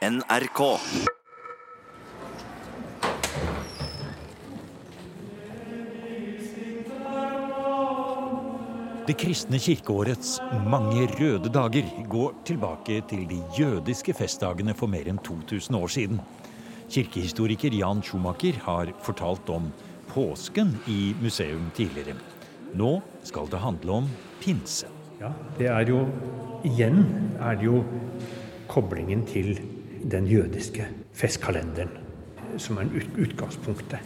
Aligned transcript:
NRK. 0.00 0.60
Det 9.06 9.16
kristne 9.20 9.58
kirkeårets 9.60 10.38
mange 10.72 11.04
røde 11.18 11.52
dager 11.52 11.90
går 12.08 12.32
tilbake 12.48 13.02
til 13.10 13.26
de 13.28 13.42
jødiske 13.58 14.14
festdagene 14.16 14.72
for 14.72 14.88
mer 14.88 15.10
enn 15.12 15.20
2000 15.20 15.76
år 15.76 15.92
siden. 15.92 16.22
Kirkehistoriker 16.88 17.76
Jan 17.76 18.00
Schumacher 18.00 18.56
har 18.64 18.94
fortalt 19.04 19.52
om 19.52 19.68
påsken 20.14 20.78
i 20.88 21.12
museum 21.20 21.68
tidligere. 21.76 22.16
Nå 22.72 23.02
skal 23.20 23.52
det 23.52 23.60
handle 23.60 23.98
om 24.00 24.08
pinse. 24.40 24.88
Ja, 25.20 25.34
det 25.58 25.68
er 25.68 25.92
jo 25.92 26.06
Igjen 26.64 27.04
er 27.40 27.60
det 27.60 27.68
jo 27.68 27.84
koblingen 28.68 29.26
til 29.26 29.56
den 30.02 30.26
jødiske 30.30 30.86
festkalenderen 31.12 32.00
som 32.58 32.78
er 32.80 32.90
utgangspunktet. 33.20 34.00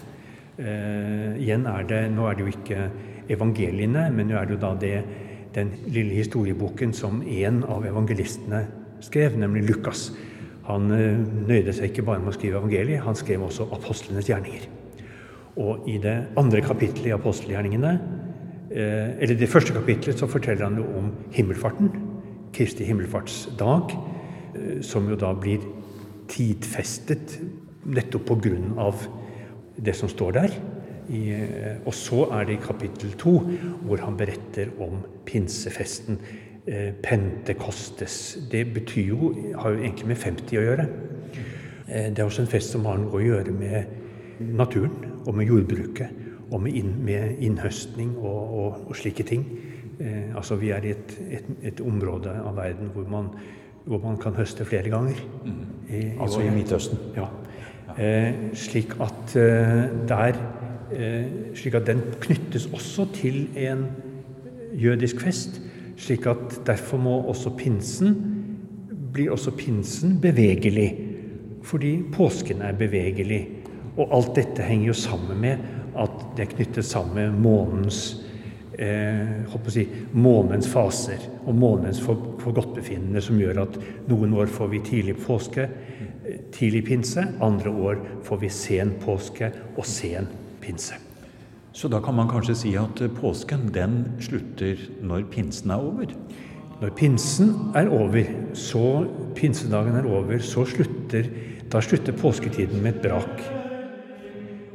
Eh, 0.58 1.34
igjen 1.42 1.66
er 1.66 1.86
det 1.88 2.00
Nå 2.14 2.28
er 2.28 2.36
det 2.36 2.44
jo 2.44 2.52
ikke 2.52 2.88
evangeliene, 3.34 4.06
men 4.14 4.28
nå 4.30 4.38
er 4.38 4.46
det 4.46 4.54
jo 4.54 4.62
da 4.62 4.74
det, 4.78 4.94
den 5.54 5.72
lille 5.86 6.14
historieboken 6.14 6.92
som 6.94 7.22
en 7.22 7.62
av 7.70 7.86
evangelistene 7.86 8.64
skrev, 9.02 9.38
nemlig 9.38 9.64
Lukas. 9.68 10.12
Han 10.68 10.90
eh, 10.94 11.18
nøyde 11.48 11.74
seg 11.74 11.90
ikke 11.90 12.06
bare 12.06 12.22
med 12.22 12.34
å 12.34 12.36
skrive 12.38 12.60
evangeliet, 12.60 13.04
han 13.04 13.18
skrev 13.18 13.46
også 13.46 13.68
apostlenes 13.74 14.30
gjerninger. 14.30 14.68
Og 15.62 15.86
i 15.90 15.98
det 16.02 16.16
andre 16.38 16.62
kapittelet 16.64 17.10
i 17.10 17.16
apostelgjerningene, 17.16 17.92
eh, 18.70 19.14
eller 19.18 19.38
det 19.38 19.50
første 19.50 19.74
kapittelet, 19.74 20.18
så 20.18 20.30
forteller 20.30 20.68
han 20.68 20.78
jo 20.82 20.88
om 21.00 21.14
himmelfarten, 21.34 21.94
Kristi 22.54 22.86
himmelfartsdag, 22.86 23.96
som 24.86 25.08
jo 25.10 25.16
da 25.18 25.32
blir 25.34 25.64
tidfestet 26.30 27.38
nettopp 27.84 28.30
av 28.78 29.04
det 29.76 29.94
som 29.96 30.08
står 30.08 30.32
der. 30.32 30.56
I, 31.08 31.22
eh, 31.36 31.76
og 31.84 31.92
så 31.92 32.24
er 32.32 32.46
det 32.48 32.54
i 32.54 32.64
kapittel 32.64 33.12
to 33.20 33.36
hvor 33.84 34.00
han 34.00 34.16
beretter 34.16 34.70
om 34.80 35.02
pinsefesten. 35.26 36.18
Eh, 36.66 36.94
Pentekostes. 37.02 38.38
Det 38.50 38.64
betyr 38.74 39.08
jo, 39.08 39.34
har 39.58 39.70
jo 39.74 39.82
egentlig 39.82 40.06
med 40.06 40.16
50 40.16 40.58
å 40.58 40.62
gjøre. 40.64 40.86
Eh, 41.88 42.08
det 42.08 42.18
er 42.18 42.24
også 42.24 42.42
en 42.42 42.48
fest 42.48 42.72
som 42.72 42.86
har 42.88 42.96
noe 43.02 43.18
å 43.18 43.20
gjøre 43.20 43.52
med 43.52 44.48
naturen 44.56 45.20
og 45.26 45.34
med 45.36 45.50
jordbruket. 45.50 46.22
Og 46.50 46.62
med, 46.62 46.76
inn, 46.76 46.94
med 47.04 47.42
innhøstning 47.42 48.14
og, 48.16 48.40
og, 48.54 48.80
og, 48.88 48.96
slike 48.96 49.26
ting. 49.28 49.44
Eh, 50.00 50.32
altså 50.36 50.56
Vi 50.56 50.70
er 50.72 50.84
i 50.84 50.94
et, 50.94 51.14
et, 51.28 51.52
et, 51.62 51.80
område 51.80 52.32
av 52.32 52.56
verden 52.56 52.92
hvor 52.94 53.08
man, 53.10 53.30
hvor 53.84 54.00
man 54.02 54.16
kan 54.20 54.36
høste 54.36 54.64
flere 54.64 54.90
ganger. 54.90 55.18
I, 55.44 55.96
I, 55.96 56.02
altså 56.20 56.40
i 56.40 56.50
Midtøsten? 56.50 56.98
Ja. 57.16 57.30
Eh, 57.94 58.52
slik 58.58 58.96
at 59.00 59.36
eh, 59.38 59.90
der 60.08 60.38
Eh, 60.92 61.24
slik 61.54 61.74
at 61.74 61.86
den 61.86 62.02
knyttes 62.20 62.66
også 62.72 63.06
til 63.14 63.48
en 63.56 63.86
jødisk 64.82 65.20
fest. 65.20 65.60
slik 65.96 66.26
at 66.26 66.60
Derfor 66.66 66.96
må 66.96 67.22
også 67.22 67.50
pinsen 67.56 68.34
blir 69.12 69.30
også 69.30 69.50
pinsen 69.50 70.20
bevegelig. 70.20 70.98
Fordi 71.62 72.02
påsken 72.12 72.62
er 72.62 72.72
bevegelig. 72.72 73.48
Og 73.96 74.16
alt 74.16 74.36
dette 74.36 74.62
henger 74.62 74.86
jo 74.86 74.92
sammen 74.92 75.40
med 75.40 75.56
at 75.98 76.10
det 76.36 76.42
er 76.42 76.56
knyttet 76.56 76.84
sammen 76.84 77.14
med 77.14 77.40
månens 77.40 78.24
eh, 78.78 79.68
si, 79.68 79.88
månens 80.12 80.68
faser 80.68 81.30
og 81.46 81.54
månens 81.54 82.00
for, 82.00 82.33
forgodtbefinnende, 82.44 83.22
som 83.24 83.40
gjør 83.40 83.64
at 83.64 83.78
noen 84.10 84.36
år 84.36 84.52
får 84.52 84.70
vi 84.74 84.82
tidlig 84.84 85.16
påske, 85.24 85.66
eh, 85.66 86.38
tidlig 86.52 86.84
pinse, 86.86 87.24
andre 87.40 87.70
år 87.70 88.04
får 88.22 88.40
vi 88.44 88.52
sen 88.52 88.94
påske 89.02 89.52
og 89.76 89.84
sen 89.88 90.28
pinse. 90.60 91.00
Så 91.74 91.88
da 91.90 91.98
kan 92.00 92.14
man 92.14 92.28
kanskje 92.30 92.54
si 92.54 92.76
at 92.78 93.00
påsken 93.18 93.72
den 93.74 94.04
slutter 94.22 94.78
når 95.02 95.26
pinsen 95.32 95.72
er 95.74 95.82
over? 95.82 96.12
Når 96.80 96.92
pinsen 96.94 97.50
er 97.74 97.88
over, 97.90 98.28
så 98.54 99.06
pinsedagen 99.34 99.96
er 99.98 100.06
over, 100.06 100.38
så 100.38 100.64
slutter 100.68 101.26
da 101.72 101.80
slutter 101.82 102.14
påsketiden 102.14 102.82
med 102.82 102.94
et 102.94 103.02
brak. 103.02 103.40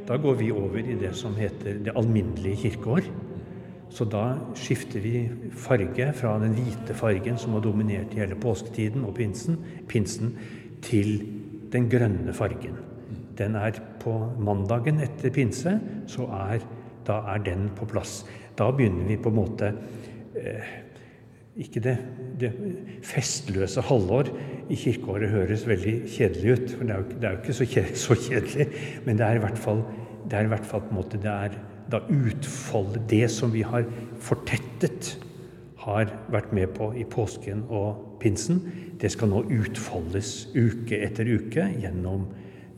Da 0.08 0.18
går 0.20 0.34
vi 0.40 0.50
over 0.52 0.82
i 0.82 0.98
det 1.00 1.14
som 1.16 1.36
heter 1.38 1.78
det 1.86 1.94
alminnelige 1.96 2.66
kirkeår. 2.66 3.06
Så 3.90 4.06
da 4.06 4.36
skifter 4.54 5.02
vi 5.02 5.24
farge 5.58 6.12
fra 6.14 6.36
den 6.42 6.54
hvite 6.54 6.94
fargen 6.94 7.38
som 7.40 7.56
har 7.56 7.64
dominert 7.64 8.14
i 8.14 8.22
hele 8.22 8.38
påsketiden 8.38 9.02
og 9.08 9.16
pinsen, 9.18 9.58
pinsen 9.90 10.36
til 10.86 11.18
den 11.72 11.90
grønne 11.90 12.34
fargen 12.34 12.78
den 13.40 13.56
er 13.56 13.80
på 14.02 14.12
mandagen 14.42 15.00
etter 15.04 15.32
pinse, 15.34 15.74
så 16.10 16.28
er, 16.50 16.64
da 17.06 17.20
er 17.34 17.42
den 17.44 17.70
på 17.76 17.88
plass. 17.88 18.20
Da 18.58 18.70
begynner 18.74 19.08
vi 19.08 19.18
på 19.20 19.32
en 19.32 19.40
måte 19.40 19.72
eh, 20.36 20.76
Ikke 21.60 21.80
det, 21.82 21.96
det, 22.40 22.50
festløse 23.04 23.82
halvår 23.84 24.28
i 24.70 24.76
kirkeåret 24.78 25.32
høres 25.32 25.64
veldig 25.68 25.94
kjedelig 26.08 26.52
ut, 26.54 26.70
for 26.76 26.86
det 26.86 26.94
er 26.94 27.00
jo, 27.00 27.16
det 27.16 27.26
er 27.26 27.34
jo 27.34 27.40
ikke 27.40 27.56
så 27.58 27.66
kjedelig, 27.72 27.98
så 27.98 28.16
kjedelig, 28.16 28.66
men 29.04 29.18
det 29.18 29.26
er 29.26 29.36
i 29.36 29.42
hvert 29.42 29.58
fall, 29.58 29.82
det 30.30 30.38
er 30.38 30.46
i 30.46 30.52
hvert 30.52 30.68
fall 30.70 30.84
på 30.84 30.94
en 30.94 31.00
måte 31.00 31.20
det 31.20 31.32
er 31.32 31.58
da 31.90 32.02
utfolde 32.08 33.02
Det 33.10 33.26
som 33.30 33.52
vi 33.52 33.62
har 33.66 33.88
fortettet, 34.20 35.16
har 35.80 36.10
vært 36.28 36.50
med 36.52 36.74
på 36.76 36.90
i 36.92 37.06
påsken 37.08 37.62
og 37.72 38.18
pinsen, 38.20 38.60
det 39.00 39.08
skal 39.14 39.30
nå 39.32 39.46
utfoldes 39.48 40.50
uke 40.52 40.98
etter 41.00 41.24
uke 41.24 41.64
gjennom 41.80 42.26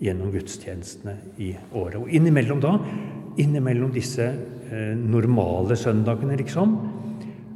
gjennom 0.02 0.32
gudstjenestene 0.34 1.14
i 1.42 1.52
året. 1.78 2.00
Og 2.00 2.10
innimellom 2.10 2.60
da, 2.62 2.74
innimellom 3.40 3.92
disse 3.94 4.26
eh, 4.26 4.92
normale 4.98 5.76
søndagene, 5.78 6.36
liksom, 6.40 6.74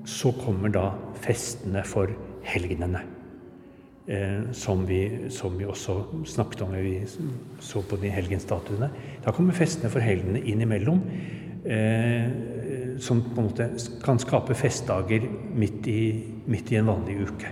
så 0.07 0.33
kommer 0.39 0.71
da 0.75 0.87
festene 1.25 1.83
for 1.87 2.13
helgenene. 2.47 3.03
Eh, 4.07 4.53
som, 4.55 4.85
vi, 4.87 5.01
som, 5.35 5.57
vi, 5.59 5.67
også 5.67 5.99
snakket 6.37 6.63
om 6.63 6.77
da 6.77 6.85
vi 6.85 7.01
så 7.07 7.83
på 7.83 7.99
de 7.99 8.13
helgenstatuene. 8.15 8.93
Da 9.25 9.35
kommer 9.35 9.57
festene 9.57 9.91
for 9.91 10.05
helgenene 10.05 10.45
innimellom. 10.47 11.03
Eh, 11.67 12.99
som 13.03 13.23
på 13.35 13.41
en 13.41 13.49
måte 13.49 13.67
kan 14.05 14.21
skape 14.23 14.55
festdager 14.55 15.27
midt 15.55 15.89
i, 15.91 16.01
midt 16.47 16.71
i 16.73 16.79
en 16.79 16.87
vanlig 16.93 17.19
uke. 17.27 17.51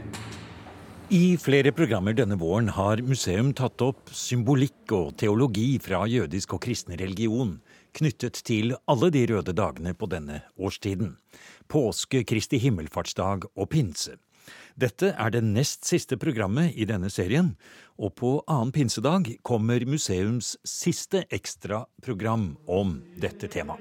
I 1.15 1.37
flere 1.37 1.73
programmer 1.75 2.15
denne 2.17 2.39
våren 2.41 2.71
har 2.73 3.03
museum 3.05 3.51
tatt 3.53 3.83
opp 3.85 4.13
symbolikk 4.15 4.95
og 4.97 5.17
teologi 5.21 5.75
fra 5.83 6.05
jødisk 6.09 6.55
og 6.57 6.63
kristen 6.65 6.97
religion 6.97 7.59
knyttet 7.95 8.41
til 8.47 8.73
alle 8.91 9.11
de 9.15 9.27
røde 9.31 9.53
dagene 9.55 9.93
på 9.99 10.09
denne 10.11 10.41
årstiden. 10.57 11.17
Påske, 11.69 12.25
Kristi 12.25 12.59
himmelfartsdag 12.63 13.51
og 13.53 13.69
pinse. 13.71 14.17
Dette 14.75 15.13
er 15.15 15.31
det 15.31 15.45
nest 15.47 15.87
siste 15.87 16.17
programmet 16.19 16.75
i 16.75 16.87
denne 16.89 17.07
serien, 17.13 17.53
og 17.95 18.17
på 18.19 18.31
annen 18.51 18.73
pinsedag 18.75 19.29
kommer 19.47 19.85
museums 19.87 20.57
siste 20.67 21.23
ekstraprogram 21.31 22.57
om 22.67 22.97
dette 23.23 23.47
temaet. 23.47 23.79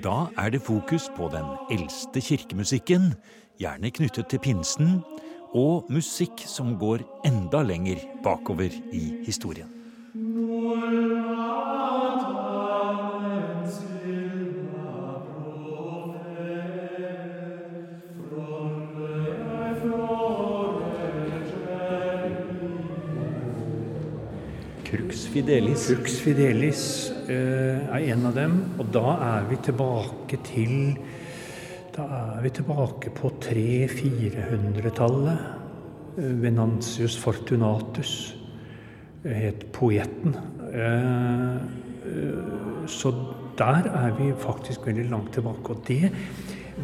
Da 0.00 0.30
er 0.40 0.54
det 0.54 0.62
fokus 0.64 1.10
på 1.12 1.28
den 1.34 1.44
eldste 1.74 2.24
kirkemusikken, 2.24 3.12
gjerne 3.60 3.92
knyttet 3.92 4.32
til 4.32 4.40
pinsen, 4.40 5.02
og 5.52 5.92
musikk 5.92 6.40
som 6.48 6.78
går 6.80 7.04
enda 7.28 7.60
lenger 7.68 8.00
bakover 8.24 8.72
i 8.72 9.04
historien. 9.26 9.68
Crux 25.12 25.26
Fidelis. 25.28 25.86
Crux 25.92 26.20
Fidelis 26.24 27.12
uh, 27.28 27.84
er 27.92 28.12
en 28.14 28.26
av 28.30 28.32
dem. 28.32 28.52
Og 28.80 28.86
da 28.94 29.12
er 29.20 29.42
vi 29.50 29.56
tilbake 29.60 30.38
til 30.46 30.96
da 31.92 32.02
er 32.16 32.40
vi 32.40 32.48
tilbake 32.56 33.10
på 33.12 33.28
300-400-tallet. 33.44 35.38
Venantius 36.16 37.18
Fortunatus 37.20 38.36
het 39.24 39.66
poeten. 39.76 40.32
Eh, 40.72 41.56
så 42.88 43.12
der 43.58 43.82
er 43.92 44.16
vi 44.16 44.32
faktisk 44.32 44.86
veldig 44.86 45.10
langt 45.10 45.32
tilbake. 45.36 45.68
Og 45.76 45.84
det, 45.88 46.10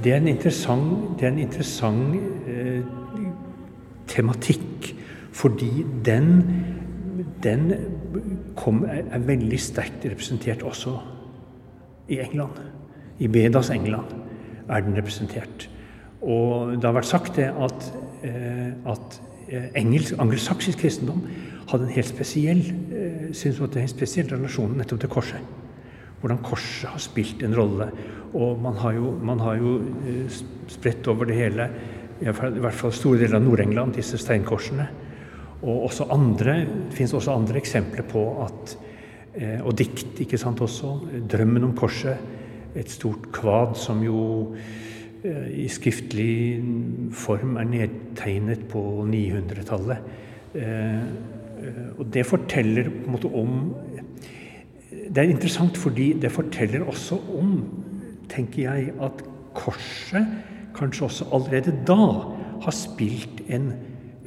det 0.05 0.13
er 0.13 0.17
en 0.21 0.29
interessant, 0.29 1.23
er 1.23 1.29
en 1.33 1.39
interessant 1.39 2.15
eh, 2.45 2.85
tematikk, 4.09 4.97
fordi 5.33 5.87
den, 6.05 6.45
den 7.43 7.73
kom, 8.59 8.83
er 8.89 9.25
veldig 9.27 9.59
sterkt 9.61 10.07
representert 10.09 10.63
også 10.67 10.97
i 12.09 12.21
England. 12.23 12.59
I 13.19 13.29
Bedas 13.29 13.71
England 13.75 14.15
er 14.69 14.85
den 14.85 14.97
representert. 14.97 15.69
Og 16.23 16.75
det 16.77 16.87
har 16.87 16.97
vært 16.97 17.11
sagt 17.11 17.37
det 17.39 17.49
at, 17.51 17.89
eh, 18.27 18.73
at 18.91 19.21
eh, 19.49 19.69
engelsk, 19.79 20.17
angelsaksisk 20.19 20.83
kristendom 20.83 21.23
hadde 21.71 21.87
en 21.87 21.95
helt 21.95 22.11
spesiell, 22.11 22.63
eh, 22.93 23.29
synes 23.33 23.61
at 23.61 23.75
det 23.75 23.83
er 23.83 23.87
en 23.87 23.93
spesiell 23.95 24.31
relasjon 24.33 24.77
nettopp 24.79 25.05
til 25.05 25.13
korset. 25.13 25.55
Hvordan 26.21 26.41
korset 26.43 26.91
har 26.91 27.03
spilt 27.03 27.43
en 27.47 27.55
rolle. 27.55 27.91
Og 28.35 28.59
man 28.61 28.75
har 28.83 28.93
jo, 28.93 29.13
man 29.23 29.39
har 29.41 29.57
jo 29.57 29.79
spredt 30.69 31.07
over 31.09 31.25
det 31.25 31.37
hele, 31.39 31.69
i 32.21 32.33
hvert 32.33 32.75
fall 32.75 32.93
store 32.93 33.21
deler 33.23 33.39
av 33.39 33.45
Nord-England, 33.45 33.95
disse 33.95 34.19
steinkorsene. 34.19 34.89
Og 35.63 35.89
også 35.89 36.07
andre, 36.15 36.61
det 36.89 36.95
finnes 36.95 37.15
også 37.19 37.35
andre 37.35 37.59
eksempler 37.59 38.07
på 38.07 38.25
at 38.45 38.77
eh, 39.35 39.61
Og 39.65 39.79
dikt, 39.79 40.21
ikke 40.21 40.39
sant, 40.39 40.61
også. 40.61 40.95
Drømmen 41.31 41.65
om 41.65 41.77
korset. 41.77 42.17
Et 42.77 42.91
stort 42.91 43.31
kvad 43.33 43.75
som 43.81 44.03
jo 44.05 44.55
i 45.51 45.65
skriftlig 45.67 46.63
form 47.17 47.57
er 47.59 47.67
nedtegnet 47.67 48.61
på 48.71 48.81
900-tallet. 49.09 49.99
Og 51.99 52.05
det 52.15 52.27
forteller 52.27 52.91
på 52.91 53.07
en 53.07 53.17
måte 53.17 53.31
om 53.35 53.75
Det 55.09 55.19
er 55.19 55.33
interessant 55.33 55.77
fordi 55.77 56.13
det 56.21 56.31
forteller 56.33 56.85
også 56.87 57.19
om, 57.39 57.65
tenker 58.29 58.63
jeg, 58.63 58.93
at 59.01 59.25
korset 59.57 60.27
kanskje 60.77 61.05
også 61.09 61.29
allerede 61.33 61.75
da 61.89 62.05
har 62.63 62.75
spilt 62.75 63.43
en, 63.49 63.73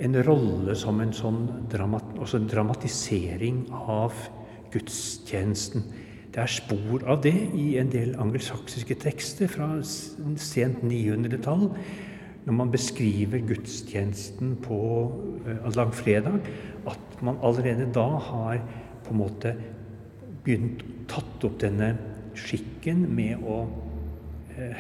en 0.02 0.18
rolle 0.26 0.76
som 0.78 1.02
en 1.04 1.14
sånn 1.14 1.42
dramat, 1.70 2.16
dramatisering 2.50 3.66
av 3.72 4.16
gudstjenesten. 4.74 5.84
Det 6.32 6.40
er 6.42 6.52
spor 6.52 7.04
av 7.12 7.22
det 7.26 7.36
i 7.60 7.76
en 7.82 7.92
del 7.92 8.16
angelsaksiske 8.22 8.96
tekster 9.04 9.52
fra 9.52 9.68
sent 9.84 10.82
900-tall. 10.88 11.68
Når 12.48 12.58
man 12.58 12.72
beskriver 12.74 13.44
gudstjenesten 13.46 14.56
på 14.64 14.80
uh, 15.46 15.68
langfredag, 15.76 16.40
at 16.90 17.22
man 17.22 17.38
allerede 17.46 17.92
da 17.94 18.08
har 18.32 18.64
på 19.06 19.14
en 19.14 19.22
måte 19.22 19.54
begynt 20.42 20.82
tatt 21.12 21.46
opp 21.46 21.60
denne 21.62 21.92
skikken 22.34 23.04
med 23.14 23.44
å 23.46 23.58
eh, 24.56 24.80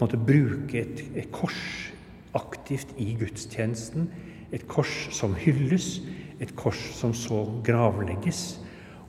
en 0.00 0.24
bruke 0.26 0.82
et, 0.82 1.00
et 1.16 1.30
kors 1.32 1.92
aktivt 2.36 2.92
i 3.00 3.14
gudstjenesten. 3.20 4.10
Et 4.52 4.66
kors 4.68 5.08
som 5.14 5.34
hylles, 5.38 6.00
et 6.40 6.52
kors 6.56 6.80
som 6.96 7.14
så 7.14 7.44
gravlegges. 7.66 8.60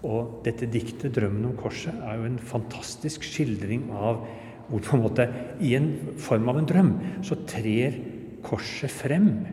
Og 0.04 0.42
dette 0.46 0.66
diktet, 0.66 1.14
'Drømmen 1.14 1.46
om 1.46 1.58
korset', 1.58 1.94
er 2.04 2.18
jo 2.18 2.26
en 2.26 2.40
fantastisk 2.40 3.24
skildring 3.24 3.92
av 3.92 4.26
hvor 4.70 4.80
på 4.80 4.96
en 4.96 5.04
måte 5.04 5.28
i 5.60 5.76
en 5.76 5.92
form 6.18 6.50
av 6.50 6.58
en 6.58 6.66
drøm 6.66 6.92
så 7.28 7.36
trer 7.46 7.98
korset 8.42 8.92
frem. 8.92 9.46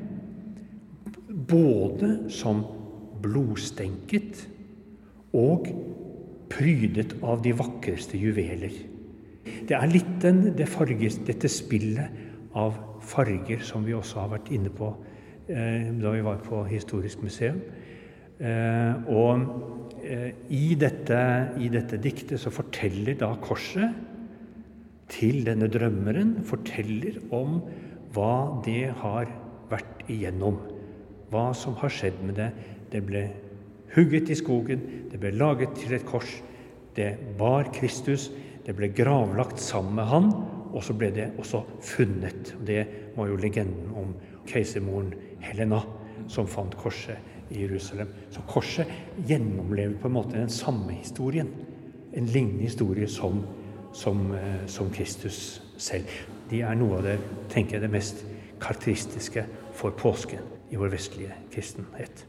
Både 1.49 2.31
som 2.31 2.63
blodstenket 3.23 4.47
og 5.35 5.67
prydet 6.49 7.17
av 7.23 7.43
de 7.43 7.53
vakreste 7.53 8.19
juveler. 8.19 8.73
Det 9.69 9.77
er 9.77 9.91
litt 9.91 10.15
den, 10.23 10.55
det 10.57 10.69
farges, 10.71 11.19
dette 11.27 11.49
spillet 11.51 12.55
av 12.57 12.79
farger 13.05 13.61
som 13.65 13.85
vi 13.85 13.97
også 13.97 14.23
har 14.23 14.33
vært 14.37 14.53
inne 14.55 14.73
på 14.73 14.93
da 15.49 16.11
vi 16.13 16.21
var 16.21 16.43
på 16.45 16.63
Historisk 16.69 17.23
museum. 17.25 17.63
Eh, 18.39 19.09
og 19.09 19.79
Eh, 20.09 20.31
i 20.55 20.77
dette, 20.79 21.19
i 21.59 21.69
dette 21.73 21.99
diktet 22.01 22.39
så 22.41 22.53
forteller 22.55 23.17
da 23.19 23.33
korset 23.43 23.97
til 25.11 25.43
denne 25.47 25.67
drømmeren 25.73 26.37
forteller 26.47 27.19
om 27.35 27.59
hva 28.15 28.61
det 28.65 28.93
har 29.03 29.29
vært 29.69 30.05
igjennom. 30.09 30.61
Hva 31.33 31.51
som 31.57 31.77
har 31.83 31.93
skjedd 31.93 32.23
med 32.25 32.39
det. 32.39 32.49
Det 32.93 33.03
ble 33.05 33.27
hugget 33.97 34.31
i 34.33 34.39
skogen, 34.39 34.85
det 35.11 35.19
ble 35.21 35.35
laget 35.35 35.75
til 35.77 35.97
et 35.97 36.07
kors. 36.09 36.39
Det 36.97 37.11
bar 37.37 37.69
Kristus, 37.75 38.31
det 38.65 38.77
ble 38.79 38.89
gravlagt 38.95 39.61
sammen 39.61 39.99
med 39.99 40.09
han, 40.09 40.31
og 40.73 40.81
så 40.85 40.97
ble 40.97 41.11
det 41.13 41.31
også 41.41 41.65
funnet. 41.85 42.55
Det 42.65 42.81
var 43.17 43.29
jo 43.29 43.37
legenden 43.41 43.93
om 43.97 44.15
keisermoren 44.49 45.13
Helena 45.45 45.83
som 46.29 46.49
fant 46.49 46.75
korset 46.77 47.53
i 47.53 47.63
Jerusalem. 47.63 48.11
Så 48.31 48.43
korset 48.49 48.91
gjennomlever 49.27 49.97
på 50.01 50.09
en 50.09 50.17
måte 50.17 50.37
den 50.37 50.53
samme 50.53 50.93
historien. 50.93 51.51
En 52.13 52.27
lignende 52.27 52.67
historie 52.67 53.09
som, 53.09 53.45
som, 53.93 54.33
eh, 54.35 54.67
som 54.67 54.91
Kristus 54.91 55.61
selv. 55.77 56.09
De 56.51 56.63
er 56.65 56.75
noe 56.77 56.99
av 56.99 57.07
det, 57.07 57.19
tenker 57.53 57.77
jeg, 57.77 57.85
det 57.87 57.93
mest 57.93 58.25
karakteristiske 58.61 59.45
for 59.77 59.95
påsken 59.97 60.45
i 60.73 60.81
vår 60.81 60.93
vestlige 60.93 61.37
kristenhet. 61.53 62.25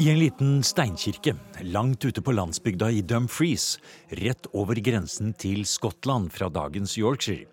I 0.00 0.06
en 0.08 0.16
liten 0.16 0.62
steinkirke 0.64 1.34
langt 1.60 2.04
ute 2.04 2.22
på 2.24 2.32
landsbygda 2.32 2.88
i 2.90 3.02
Dumfries, 3.04 3.74
rett 4.16 4.46
over 4.56 4.78
grensen 4.80 5.34
til 5.36 5.66
Skottland 5.68 6.30
fra 6.32 6.48
dagens 6.48 6.94
Yorkshire, 6.96 7.44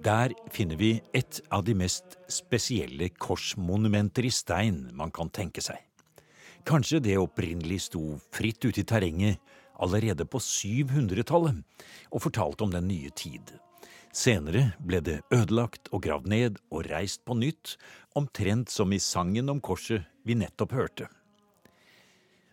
der 0.00 0.32
finner 0.52 0.78
vi 0.80 0.94
et 1.12 1.40
av 1.52 1.64
de 1.66 1.74
mest 1.76 2.16
spesielle 2.32 3.10
korsmonumenter 3.20 4.24
i 4.24 4.32
stein 4.32 4.86
man 4.96 5.12
kan 5.12 5.28
tenke 5.28 5.60
seg. 5.64 5.76
Kanskje 6.64 7.00
det 7.04 7.18
opprinnelig 7.20 7.82
sto 7.88 8.18
fritt 8.32 8.64
ute 8.64 8.82
i 8.82 8.86
terrenget 8.88 9.40
allerede 9.80 10.26
på 10.28 10.40
700-tallet 10.40 11.60
og 12.10 12.24
fortalte 12.24 12.64
om 12.64 12.72
den 12.72 12.88
nye 12.88 13.12
tid. 13.16 13.52
Senere 14.12 14.72
ble 14.82 14.98
det 15.04 15.20
ødelagt 15.30 15.88
og 15.94 16.02
gravd 16.04 16.26
ned 16.32 16.58
og 16.72 16.88
reist 16.90 17.22
på 17.24 17.36
nytt, 17.38 17.76
omtrent 18.18 18.72
som 18.72 18.92
i 18.92 18.98
sangen 18.98 19.52
om 19.52 19.60
korset 19.62 20.08
vi 20.26 20.34
nettopp 20.34 20.74
hørte. 20.74 21.06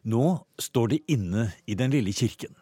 Nå 0.07 0.37
står 0.61 0.93
det 0.93 1.01
inne 1.11 1.49
i 1.65 1.75
den 1.75 1.91
lille 1.91 2.13
kirken, 2.15 2.53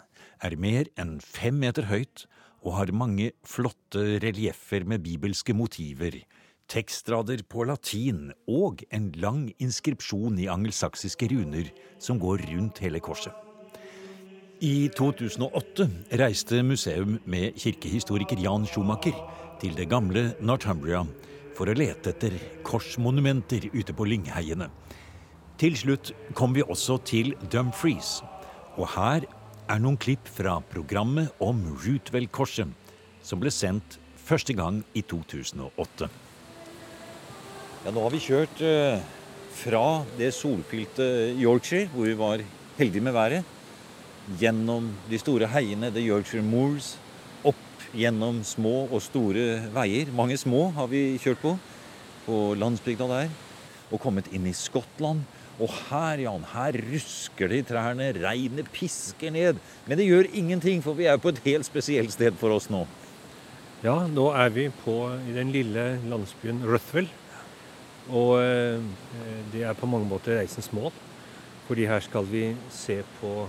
er 0.42 0.56
mer 0.58 0.88
enn 0.98 1.20
fem 1.22 1.60
meter 1.62 1.90
høyt 1.92 2.26
og 2.66 2.74
har 2.80 2.92
mange 2.98 3.32
flotte 3.46 4.18
relieffer 4.24 4.86
med 4.90 5.04
bibelske 5.06 5.54
motiver, 5.54 6.18
tekstrader 6.68 7.44
på 7.46 7.64
latin 7.70 8.32
og 8.50 8.82
en 8.90 9.12
lang 9.22 9.52
inskripsjon 9.62 10.40
i 10.42 10.50
angelsaksiske 10.50 11.30
runer 11.30 11.70
som 12.02 12.18
går 12.20 12.42
rundt 12.50 12.82
hele 12.82 13.00
korset. 13.00 13.34
I 14.66 14.90
2008 14.98 15.86
reiste 16.18 16.64
museum 16.64 17.20
med 17.30 17.58
kirkehistoriker 17.60 18.40
Jan 18.42 18.66
Schumacher 18.66 19.18
til 19.62 19.76
det 19.78 19.90
gamle 19.92 20.32
Northumbria 20.42 21.04
for 21.56 21.70
å 21.70 21.76
lete 21.78 22.16
etter 22.16 22.34
korsmonumenter 22.66 23.70
ute 23.76 23.94
på 23.94 24.08
lyngheiene. 24.10 24.70
Til 25.60 25.78
slutt 25.78 26.12
kom 26.36 26.56
vi 26.56 26.66
også 26.66 26.98
til 27.08 27.36
Dumfries, 27.52 28.24
og 28.76 28.90
her 28.96 29.28
er 29.72 29.82
noen 29.82 29.98
klipp 29.98 30.28
fra 30.30 30.60
programmet 30.70 31.32
om 31.42 31.64
Rootwell-korset, 31.82 32.70
som 33.26 33.42
ble 33.42 33.52
sendt 33.54 33.98
første 34.26 34.54
gang 34.58 34.82
i 34.94 35.02
2008. 35.06 36.10
Ja, 37.86 37.94
nå 37.94 38.04
har 38.04 38.14
vi 38.14 38.22
kjørt 38.22 38.62
eh, 38.66 39.02
fra 39.58 40.04
det 40.20 40.32
solfylte 40.38 41.08
Yorkshire, 41.38 41.90
hvor 41.94 42.10
vi 42.10 42.18
var 42.18 42.44
heldige 42.78 43.06
med 43.06 43.16
været, 43.16 43.52
gjennom 44.42 44.90
de 45.10 45.20
store 45.22 45.50
heiene, 45.54 45.92
The 45.94 46.02
Yorkshire 46.02 46.46
Moors, 46.46 46.96
opp 47.46 47.88
gjennom 47.94 48.42
små 48.46 48.88
og 48.90 49.02
store 49.06 49.66
veier. 49.74 50.10
Mange 50.18 50.38
små 50.42 50.68
har 50.78 50.90
vi 50.90 51.20
kjørt 51.22 51.42
på, 51.42 51.56
på 52.26 52.40
landsbygda 52.58 53.10
der, 53.12 53.34
og 53.94 54.02
kommet 54.02 54.30
inn 54.34 54.50
i 54.50 54.58
Skottland 54.58 55.26
og 55.56 55.72
her, 55.88 56.20
Jan, 56.26 56.44
her 56.52 56.76
rusker 56.92 57.52
det 57.52 57.62
i 57.62 57.66
trærne, 57.70 58.10
regnet 58.20 58.68
pisker 58.76 59.32
ned. 59.32 59.62
Men 59.88 60.00
det 60.00 60.08
gjør 60.10 60.28
ingenting, 60.36 60.82
for 60.84 60.98
vi 60.98 61.08
er 61.08 61.20
på 61.22 61.32
et 61.32 61.40
helt 61.46 61.68
spesielt 61.68 62.12
sted 62.12 62.36
for 62.40 62.52
oss 62.56 62.68
nå. 62.74 62.84
Ja, 63.86 64.02
nå 64.12 64.32
er 64.36 64.52
vi 64.52 64.68
på, 64.84 64.98
i 65.30 65.36
den 65.36 65.54
lille 65.56 65.86
landsbyen 66.12 66.64
Ruthwell. 66.68 67.08
Og 68.12 68.36
eh, 68.42 68.84
det 69.54 69.64
er 69.66 69.78
på 69.80 69.88
mange 69.90 70.10
måter 70.10 70.42
reisens 70.42 70.72
mål. 70.76 70.92
Fordi 71.70 71.88
her 71.90 72.04
skal 72.04 72.28
vi 72.30 72.50
se 72.74 73.00
på 73.22 73.48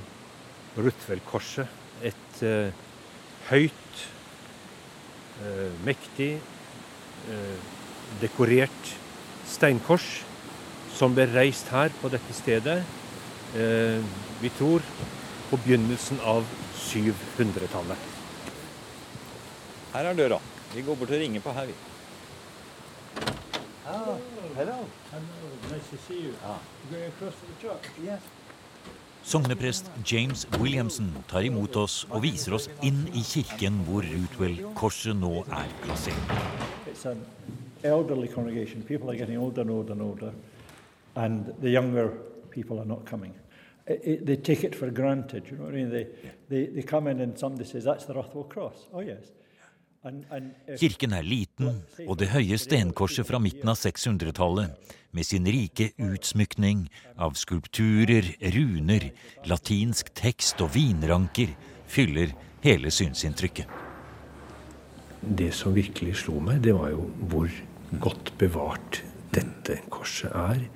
Ruthwell-korset. 0.79 1.67
Et 2.07 2.43
eh, 2.47 2.71
høyt, 3.51 4.07
eh, 5.43 5.75
mektig, 5.85 6.37
eh, 7.33 7.75
dekorert 8.23 8.95
steinkors 9.47 10.26
som 10.97 11.15
ble 11.17 11.27
reist 11.29 11.69
her 11.73 11.93
på 12.01 12.09
dette 12.13 12.37
stedet, 12.37 12.79
eh, 13.57 14.01
vi 14.41 14.51
tror 14.57 14.85
på 15.51 15.59
begynnelsen 15.65 16.21
av 16.25 16.47
700-tallet. 16.87 18.07
Her 19.93 20.11
er 20.11 20.17
døra. 20.17 20.41
Vi 20.75 20.83
går 20.83 20.97
bort 20.97 21.13
og 21.13 21.21
ringer 21.21 21.41
på 21.41 21.53
her, 21.57 21.67
vi. 21.67 21.75
Ah, 23.87 24.17
hello. 24.57 24.81
Sogneprest 29.27 29.91
James 30.07 30.47
Williamson 30.59 31.13
tar 31.29 31.47
imot 31.47 31.77
oss 31.77 32.05
og 32.11 32.23
viser 32.23 32.55
oss 32.55 32.69
inn 32.83 33.07
i 33.15 33.23
kirken 33.27 33.83
hvor 33.87 34.07
Rootwell-korset 34.07 35.17
nå 35.19 35.45
er 35.51 35.71
plassert. 35.85 36.37
elderly 37.85 38.27
congregation. 38.27 38.83
People 38.83 39.11
are 39.11 39.17
getting 39.17 39.39
older 39.39 39.63
and 39.63 39.71
older 40.03 40.33
and 41.17 41.53
the 41.61 41.71
younger 41.71 42.09
people 42.51 42.79
are 42.79 42.85
not 42.85 43.05
coming. 43.05 43.35
It, 43.87 44.01
it, 44.05 44.27
they 44.27 44.37
take 44.37 44.65
it 44.65 44.75
for 44.75 44.91
granted, 44.91 45.45
you 45.51 45.57
know 45.57 45.65
what 45.65 45.75
I 45.75 45.77
mean? 45.77 45.91
They, 45.91 46.07
they, 46.49 46.67
they 46.67 46.83
come 46.83 47.07
in 47.07 47.21
and 47.21 47.39
somebody 47.39 47.65
says, 47.65 47.85
that's 47.85 48.05
the 48.05 48.15
Rothwell 48.15 48.45
Cross. 48.45 48.89
Oh, 48.93 49.01
yes. 49.01 49.33
Kirken 50.79 51.17
er 51.17 51.25
liten, 51.27 51.81
og 52.07 52.19
det 52.21 52.29
høye 52.31 52.55
stenkorset 52.63 53.27
fra 53.27 53.41
midten 53.43 53.67
av 53.73 53.79
600-tallet, 53.81 54.93
med 55.11 55.27
sin 55.27 55.49
rike 55.51 55.89
utsmykning 55.99 56.85
av 57.19 57.35
skulpturer, 57.35 58.29
runer, 58.55 59.09
latinsk 59.51 60.13
tekst 60.15 60.63
og 60.63 60.77
vinranker, 60.77 61.57
fyller 61.91 62.37
hele 62.63 62.93
synsinntrykket. 62.95 63.67
Det 65.27 65.51
som 65.57 65.75
virkelig 65.75 66.21
slo 66.23 66.39
meg, 66.39 66.63
det 66.63 66.77
var 66.77 66.93
jo 66.93 67.09
hvor 67.27 67.51
godt 67.99 68.31
bevart 68.39 69.01
dette 69.35 69.81
korset 69.91 70.31
er. 70.31 70.69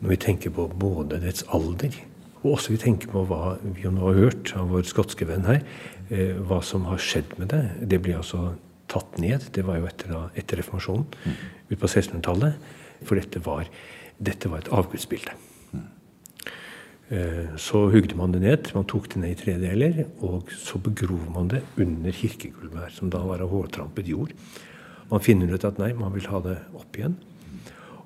Når 0.00 0.12
vi 0.12 0.20
tenker 0.20 0.52
på 0.52 0.68
både 0.68 1.20
dets 1.22 1.44
alder, 1.56 1.94
og 2.42 2.58
også 2.58 2.74
vi 2.74 2.78
tenker 2.78 3.10
på 3.10 3.24
hva 3.26 3.56
vi 3.64 3.88
nå 3.88 4.10
har 4.10 4.18
hørt 4.20 4.52
av 4.54 4.68
vår 4.70 4.84
skotske 4.86 5.26
venn 5.26 5.48
her, 5.48 5.64
Eh, 6.06 6.36
hva 6.46 6.60
som 6.62 6.84
har 6.86 7.00
skjedd 7.02 7.34
med 7.40 7.50
det. 7.50 7.64
Det 7.90 7.98
ble 8.02 8.14
altså 8.20 8.52
tatt 8.90 9.18
ned. 9.18 9.48
Det 9.54 9.64
var 9.66 9.80
jo 9.80 9.88
etter, 9.88 10.14
etter 10.38 10.60
reformasjonen, 10.60 11.06
mm. 11.24 11.40
ut 11.72 11.80
på 11.80 11.88
1600-tallet. 11.88 12.68
For 13.02 13.18
dette 13.18 13.42
var, 13.42 13.66
dette 14.22 14.50
var 14.52 14.62
et 14.62 14.70
avgudsbilde. 14.72 15.34
Mm. 15.74 15.88
Så 17.60 17.84
hugde 17.92 18.16
man 18.18 18.32
det 18.34 18.44
ned. 18.44 18.70
Man 18.74 18.86
tok 18.88 19.10
det 19.12 19.22
ned 19.22 19.34
i 19.34 19.40
tredeler. 19.40 20.04
Og 20.26 20.54
så 20.54 20.78
begrov 20.82 21.26
man 21.34 21.50
det 21.50 21.64
under 21.82 22.14
kirkegulvet 22.14 22.86
her, 22.86 22.94
som 22.94 23.10
da 23.10 23.24
var 23.26 23.42
av 23.42 23.50
hårtrampet 23.50 24.08
jord. 24.10 24.32
Man 25.10 25.22
finner 25.22 25.50
ut 25.50 25.66
at 25.66 25.82
nei, 25.82 25.92
man 25.98 26.14
vil 26.14 26.30
ha 26.30 26.42
det 26.46 26.56
opp 26.78 26.98
igjen. 26.98 27.18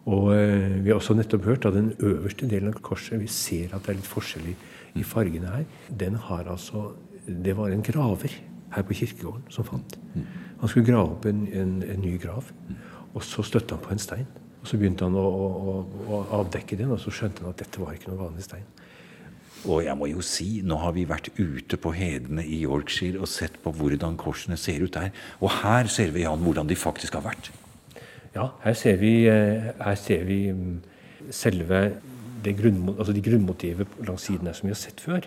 Og 0.08 0.30
eh, 0.34 0.78
vi 0.80 0.90
har 0.90 0.96
også 0.96 1.14
nettopp 1.14 1.44
hørt 1.44 1.66
at 1.68 1.76
den 1.76 1.92
øverste 1.98 2.48
delen 2.48 2.72
av 2.72 2.80
korset 2.80 3.20
Vi 3.20 3.28
ser 3.28 3.74
at 3.74 3.84
det 3.84 3.92
er 3.92 3.98
litt 4.00 4.08
forskjell 4.08 4.52
i, 4.52 5.02
fargene 5.04 5.50
her. 5.52 5.66
Den 5.88 6.16
har 6.16 6.48
altså 6.50 6.92
det 7.26 7.56
var 7.56 7.70
en 7.70 7.82
graver 7.84 8.32
her 8.74 8.82
på 8.86 8.96
kirkegården 8.96 9.50
som 9.52 9.64
fant. 9.64 9.98
Han 10.60 10.68
skulle 10.68 10.86
grave 10.86 11.14
opp 11.14 11.26
en, 11.26 11.46
en, 11.52 11.82
en 11.82 12.00
ny 12.00 12.16
grav. 12.18 12.48
Og 13.14 13.22
så 13.26 13.42
støtte 13.42 13.76
han 13.76 13.84
på 13.84 13.92
en 13.94 14.02
stein. 14.02 14.26
Og 14.60 14.68
Så 14.68 14.76
begynte 14.76 15.06
han 15.06 15.16
å, 15.16 15.24
å, 15.24 15.74
å, 16.04 16.20
avdekke 16.40 16.76
den, 16.76 16.92
og 16.92 17.00
så 17.00 17.12
skjønte 17.14 17.44
han 17.44 17.54
at 17.54 17.62
dette 17.62 17.80
var 17.80 17.96
ikke 17.96 18.10
noen 18.10 18.24
vanlig 18.26 18.44
stein. 18.44 18.66
Og 19.68 19.82
jeg 19.84 19.96
må 19.96 20.08
jo 20.08 20.22
si, 20.24 20.60
nå 20.64 20.76
har 20.80 20.94
vi 20.96 21.06
vært 21.08 21.30
ute 21.36 21.76
på 21.80 21.92
hedene 21.96 22.44
i 22.44 22.62
Yorkshire 22.62 23.20
og 23.20 23.28
sett 23.28 23.58
på 23.60 23.72
hvordan 23.76 24.16
korsene 24.20 24.56
ser 24.60 24.84
ut 24.84 24.94
der. 24.96 25.10
Og 25.40 25.52
her 25.60 25.88
ser 25.92 26.12
vi 26.14 26.24
Jan, 26.24 26.40
hvordan 26.44 26.68
de 26.68 26.76
faktisk 26.76 27.18
har 27.18 27.26
vært. 27.26 27.50
Ja, 28.34 28.50
her 28.62 28.76
ser 28.78 29.00
vi, 29.00 29.14
eh, 29.28 29.72
her 29.80 29.98
ser 29.98 30.24
vi 30.28 30.42
mm, 30.54 30.76
selve 31.34 31.80
det 32.44 32.54
grunn, 32.56 32.84
altså 32.96 33.12
de 33.12 33.22
grunnmotivet 33.24 33.98
langs 34.06 34.28
siden 34.28 34.48
her 34.48 34.56
som 34.56 34.68
vi 34.68 34.74
har 34.74 34.80
sett 34.80 35.02
før. 35.02 35.26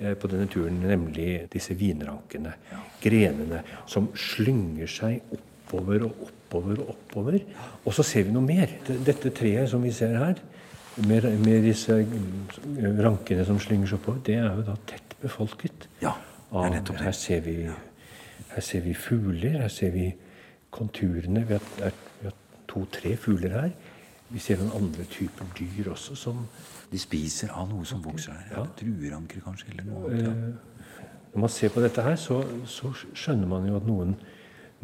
Eh, 0.00 0.14
på 0.18 0.26
denne 0.30 0.48
turen, 0.50 0.80
nemlig 0.82 1.44
disse 1.52 1.74
vinrankene. 1.78 2.54
Grenene 3.02 3.60
som 3.86 4.08
slynger 4.18 4.90
seg 4.90 5.34
oppover 5.36 6.08
og 6.08 6.24
oppover 6.26 6.80
og 6.82 6.90
oppover. 6.96 7.38
Og 7.84 7.94
så 7.94 8.02
ser 8.06 8.26
vi 8.26 8.34
noe 8.34 8.42
mer. 8.46 8.72
Dette 8.86 9.30
treet 9.34 9.70
som 9.70 9.84
vi 9.84 9.92
ser 9.94 10.16
her, 10.18 10.42
med, 11.06 11.26
med 11.42 11.64
disse 11.66 11.96
rankene 13.02 13.46
som 13.46 13.58
slynger 13.62 13.90
seg 13.90 14.00
oppover, 14.00 14.20
det 14.26 14.38
er 14.38 14.50
jo 14.50 14.66
da 14.66 14.76
tett 14.90 15.16
befolket. 15.22 15.88
Ja, 16.02 16.14
det 16.50 16.64
er 16.64 16.74
nettopp 16.76 16.98
det. 16.98 17.06
Her 17.06 17.18
ser 17.18 17.46
vi, 17.46 17.56
her 18.54 18.66
ser 18.70 18.84
vi 18.84 18.94
fugler. 18.98 19.60
Her 19.62 19.72
ser 19.72 19.94
vi 19.94 20.08
konturene. 20.74 21.46
Vi 21.46 21.54
har, 21.54 21.70
har 21.82 22.34
to-tre 22.74 23.14
fugler 23.16 23.54
her. 23.54 23.72
Vi 24.34 24.42
ser 24.42 24.58
noen 24.58 24.74
andre 24.80 25.06
typer 25.06 25.46
dyr 25.58 25.92
også 25.94 26.16
som 26.18 26.46
De 26.90 26.98
spiser 27.00 27.50
av 27.50 27.66
noe 27.70 27.82
som 27.88 28.02
vokser 28.04 28.34
her? 28.36 28.50
Ja. 28.52 28.62
Drueranker, 28.78 29.40
kanskje? 29.42 29.72
eller 29.72 29.86
noe 29.88 30.10
annet, 30.10 30.26
ja. 30.28 30.30
Eh, 30.30 30.74
når 31.34 31.42
man 31.42 31.50
ser 31.50 31.72
på 31.74 31.82
dette 31.82 32.02
her, 32.06 32.14
så, 32.20 32.36
så 32.70 32.92
skjønner 32.94 33.48
man 33.50 33.64
jo 33.66 33.74
at 33.74 33.86
noen, 33.88 34.12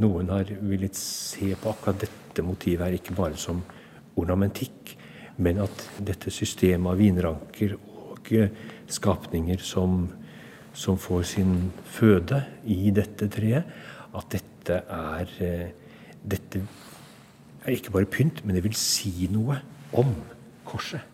noen 0.03 0.33
har 0.33 0.49
villet 0.67 0.99
se 0.99 1.53
på 1.55 1.71
akkurat 1.71 2.01
dette 2.03 2.43
motivet 2.43 2.83
her 2.83 2.97
ikke 2.97 3.15
bare 3.15 3.39
som 3.39 3.61
ornamentikk, 4.19 4.97
men 5.39 5.61
at 5.63 5.85
dette 6.03 6.33
systemet 6.35 6.91
av 6.91 6.99
vinranker 6.99 7.77
og 7.79 8.33
eh, 8.35 8.51
skapninger 8.91 9.63
som, 9.63 10.09
som 10.75 10.99
får 10.99 11.23
sin 11.37 11.55
føde 11.87 12.43
i 12.67 12.91
dette 12.97 13.31
treet, 13.31 13.71
at 14.11 14.35
dette 14.35 14.83
er 14.83 15.37
eh, 15.47 15.69
Dette 16.21 16.61
er 17.65 17.77
ikke 17.77 17.93
bare 17.95 18.09
pynt, 18.09 18.45
men 18.45 18.57
det 18.57 18.65
vil 18.65 18.77
si 18.79 19.29
noe 19.33 19.61
om 19.97 20.13
korset. 20.69 21.11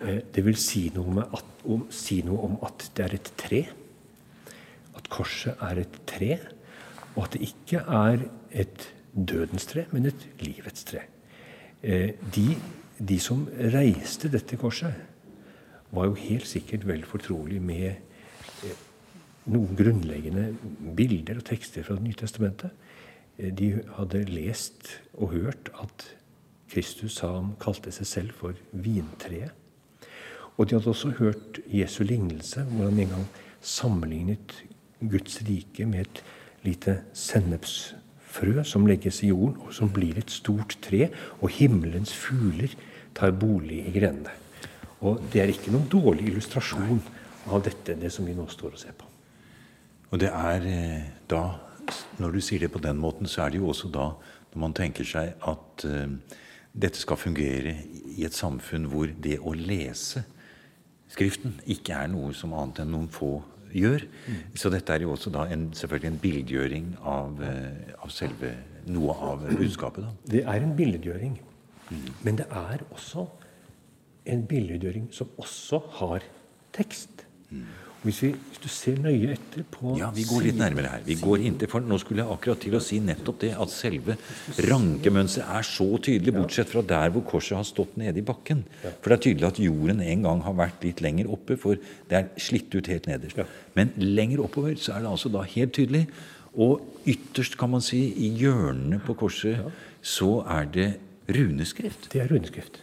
Eh, 0.00 0.20
det 0.34 0.44
vil 0.44 0.56
si 0.60 0.86
noe, 0.94 1.24
at, 1.24 1.64
om, 1.64 1.86
si 1.92 2.20
noe, 2.26 2.38
om, 2.50 2.56
at 2.66 2.90
det 2.96 3.06
er 3.06 3.16
et 3.16 3.32
tre. 3.40 3.62
At 4.96 5.08
korset 5.12 5.56
er 5.64 5.82
et 5.84 6.00
tre, 6.08 6.38
og 7.14 7.26
at 7.26 7.36
det 7.36 7.48
ikke 7.48 7.80
er 7.80 8.26
et 8.52 8.88
dødens 9.16 9.68
tre, 9.70 9.86
men 9.92 10.10
et 10.10 10.26
livets 10.44 10.84
tre. 10.88 11.06
Eh, 11.82 12.12
de, 12.34 12.48
de 12.98 13.20
som 13.22 13.46
reiste 13.74 14.30
dette 14.32 14.58
korset, 14.60 15.04
var 15.94 16.10
jo 16.10 16.18
helt 16.18 16.48
sikkert 16.48 16.84
vel 16.88 17.04
fortrolig 17.08 17.60
med 17.62 17.88
eh, 18.66 18.80
noen 19.48 19.78
grunnleggende 19.78 20.50
bilder 20.98 21.40
og 21.40 21.46
tekster 21.46 21.86
fra 21.86 21.96
Det 21.96 22.04
nye 22.04 22.18
testamentet. 22.18 22.74
Eh, 23.38 23.52
de 23.52 23.82
hadde 23.98 24.24
lest 24.30 24.96
og 25.14 25.34
hørt 25.36 25.70
at 25.80 26.06
Kristus 26.72 27.20
sa 27.20 27.30
han 27.36 27.54
kalte 27.62 27.92
seg 27.94 28.08
selv 28.08 28.36
for 28.36 28.56
vintreet. 28.72 29.52
Og 30.56 30.68
de 30.68 30.76
hadde 30.76 30.88
også 30.88 31.12
hørt 31.18 31.60
Jesu 31.68 32.02
lignelse, 32.04 32.64
hvor 32.70 32.88
han 32.88 32.98
en 32.98 33.12
gang 33.12 33.26
sammenlignet 33.60 34.54
Guds 35.00 35.42
rike 35.44 35.84
med 35.86 36.06
et 36.06 36.22
lite 36.64 36.96
sennepsfrø 37.12 38.64
som 38.64 38.86
legges 38.88 39.20
i 39.22 39.28
jorden, 39.28 39.60
og 39.66 39.74
som 39.76 39.92
blir 39.92 40.16
et 40.18 40.32
stort 40.32 40.78
tre, 40.82 41.10
og 41.40 41.52
himmelens 41.52 42.14
fugler 42.16 42.72
tar 43.14 43.36
bolig 43.36 43.82
i 43.84 43.92
grenene. 43.98 44.32
Og 45.04 45.20
det 45.32 45.42
er 45.42 45.52
ikke 45.52 45.74
noen 45.74 45.90
dårlig 45.92 46.30
illustrasjon 46.30 47.02
av 47.52 47.62
dette, 47.68 47.98
det 48.00 48.10
som 48.12 48.26
vi 48.26 48.34
nå 48.34 48.48
står 48.48 48.72
og 48.72 48.80
ser 48.80 48.96
på. 48.96 49.12
Og 50.10 50.20
det 50.22 50.32
er 50.32 50.66
eh, 50.70 51.06
da 51.28 51.42
når 52.20 52.36
du 52.36 52.40
sier 52.44 52.64
det 52.64 52.72
på 52.72 52.82
den 52.82 52.98
måten, 53.00 53.28
så 53.28 53.44
er 53.44 53.54
det 53.54 53.60
jo 53.60 53.70
også 53.72 53.90
da 53.92 54.10
når 54.52 54.62
man 54.62 54.76
tenker 54.76 55.06
seg 55.06 55.34
at 55.44 55.84
uh, 55.88 56.38
dette 56.76 57.00
skal 57.00 57.20
fungere 57.20 57.74
i 58.16 58.24
et 58.26 58.36
samfunn 58.36 58.88
hvor 58.92 59.10
det 59.10 59.38
å 59.40 59.54
lese 59.56 60.24
Skriften 61.06 61.52
ikke 61.70 61.94
er 61.94 62.08
noe 62.10 62.32
som 62.34 62.50
annet 62.58 62.80
enn 62.82 62.88
noen 62.90 63.04
få 63.14 63.36
gjør. 63.70 64.02
Mm. 64.26 64.38
Så 64.58 64.72
dette 64.74 64.90
er 64.90 65.04
jo 65.04 65.12
også 65.14 65.30
da 65.30 65.44
en, 65.54 65.68
selvfølgelig 65.78 66.08
en 66.10 66.18
bildegjøring 66.24 66.88
av, 66.98 67.38
uh, 67.38 67.92
av, 68.00 68.10
selve 68.10 68.50
noe 68.90 69.14
av 69.14 69.44
budskapet. 69.46 70.02
Da. 70.02 70.32
Det 70.34 70.42
er 70.42 70.66
en 70.66 70.74
billedgjøring. 70.74 71.36
Mm. 71.86 72.08
Men 72.26 72.40
det 72.40 72.48
er 72.50 72.82
også 72.90 73.28
en 74.26 74.42
billedgjøring 74.50 75.06
som 75.14 75.30
også 75.38 75.80
har 76.00 76.26
tekst. 76.74 77.22
Mm. 77.50 77.68
Hvis, 78.06 78.20
vi, 78.22 78.28
hvis, 78.30 78.60
du 78.62 78.68
ser 78.70 79.00
nøye 79.02 79.32
etter 79.34 79.64
på 79.70 79.96
Ja, 79.98 80.12
vi 80.14 80.22
går 80.28 80.44
litt 80.46 80.58
nærmere 80.60 80.92
her. 80.92 81.02
Vi 81.06 81.16
går 81.18 81.42
inntil, 81.48 81.70
for 81.70 81.82
Nå 81.82 81.98
skulle 82.02 82.22
jeg 82.22 82.32
akkurat 82.36 82.60
til 82.62 82.76
å 82.78 82.82
si 82.82 83.00
nettopp 83.02 83.40
det 83.42 83.50
at 83.58 83.72
selve 83.72 84.16
rankemønsteret 84.68 85.58
er 85.58 85.66
så 85.66 85.88
tydelig, 85.98 86.36
bortsett 86.36 86.70
fra 86.70 86.84
der 86.86 87.10
hvor 87.14 87.26
korset 87.26 87.58
har 87.58 87.66
stått 87.66 87.98
nede 88.00 88.22
i 88.22 88.26
bakken. 88.26 88.62
For 88.84 89.10
det 89.10 89.18
er 89.18 89.24
tydelig 89.26 89.50
at 89.50 89.60
jorden 89.62 90.04
en 90.06 90.24
gang 90.28 90.44
har 90.46 90.56
vært 90.62 90.86
litt 90.86 91.02
lenger 91.04 91.32
oppe, 91.34 91.58
for 91.60 91.82
det 92.10 92.20
er 92.20 92.30
slitt 92.42 92.74
ut 92.76 92.92
helt 92.92 93.10
nederst. 93.10 93.42
Men 93.78 93.92
lenger 93.98 94.44
oppover 94.46 94.78
så 94.78 94.96
er 94.96 95.04
det 95.04 95.12
altså 95.12 95.32
da 95.34 95.42
helt 95.56 95.74
tydelig. 95.76 96.06
Og 96.56 96.80
ytterst, 97.04 97.58
kan 97.60 97.74
man 97.74 97.84
si, 97.84 98.00
i 98.22 98.30
hjørnene 98.40 99.02
på 99.04 99.18
korset, 99.18 99.66
så 100.00 100.40
er 100.48 100.70
det 100.72 100.90
runeskrift. 101.36 102.08
Det 102.14 102.22
er 102.22 102.30
runeskrift. 102.32 102.80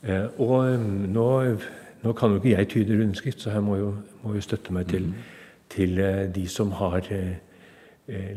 Eh, 0.00 0.40
og 0.40 0.64
um, 0.64 0.84
nå 1.12 1.26
nå 2.02 2.12
kan 2.16 2.32
jo 2.32 2.40
ikke 2.40 2.54
jeg 2.54 2.68
tyde 2.72 2.98
rundskrift, 3.00 3.40
så 3.40 3.54
her 3.54 3.64
må 3.64 3.76
jo, 3.76 3.94
må 4.22 4.34
jo 4.34 4.44
støtte 4.44 4.72
meg 4.72 4.88
til, 4.88 5.10
mm. 5.10 5.30
til 5.70 5.98
uh, 6.00 6.26
de 6.34 6.46
som 6.48 6.72
har 6.78 7.04
uh, 7.12 7.34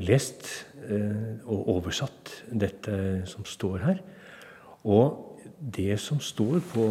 lest 0.03 0.49
uh, 0.89 1.39
og 1.45 1.69
oversatt 1.77 2.33
dette 2.51 3.23
som 3.29 3.45
står 3.47 3.77
her. 3.85 4.01
Og 4.83 5.33
det 5.63 5.99
som 5.99 6.19
står 6.19 6.59
på, 6.73 6.89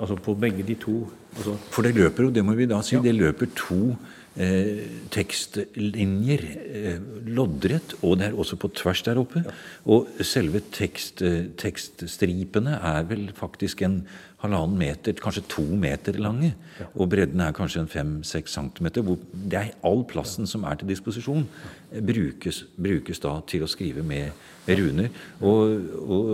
altså 0.00 0.16
på 0.18 0.34
begge 0.34 0.66
de 0.66 0.74
to 0.74 1.04
altså 1.36 1.54
For 1.70 1.86
det 1.86 1.94
løper 1.94 2.26
jo, 2.26 2.30
det 2.34 2.42
må 2.44 2.56
vi 2.58 2.66
da 2.66 2.80
si, 2.82 2.96
ja. 2.96 3.02
det 3.04 3.12
løper 3.14 3.46
to 3.54 3.94
eh, 4.34 4.80
tekstlinjer 5.14 6.42
eh, 6.58 6.96
loddrett, 7.30 7.94
og 8.02 8.18
det 8.18 8.26
er 8.30 8.34
også 8.34 8.58
på 8.58 8.72
tvers 8.74 9.04
der 9.06 9.20
oppe. 9.22 9.44
Ja. 9.46 9.54
Og 9.94 10.08
selve 10.26 10.62
tekst, 10.74 11.22
tekststripene 11.62 12.80
er 12.80 13.06
vel 13.06 13.28
faktisk 13.36 13.86
en 13.86 14.00
halvannen 14.40 14.78
meter, 14.80 15.12
kanskje 15.20 15.44
to 15.52 15.64
meter 15.76 16.16
lange. 16.20 16.54
Og 16.94 17.10
bredden 17.12 17.42
er 17.44 17.54
kanskje 17.56 17.82
en 17.84 17.90
fem-seks 17.90 18.54
centimeter. 18.56 19.04
Hvor 19.04 19.18
det 19.32 19.58
er 19.58 19.72
all 19.84 20.04
plassen 20.08 20.48
som 20.48 20.64
er 20.64 20.80
til 20.80 20.88
disposisjon, 20.88 21.46
brukes, 21.90 22.64
brukes 22.80 23.20
da 23.20 23.36
til 23.50 23.66
å 23.66 23.70
skrive 23.70 24.04
med, 24.06 24.32
med 24.66 24.80
runer. 24.80 25.10
Og, 25.40 25.74
og, 26.00 26.30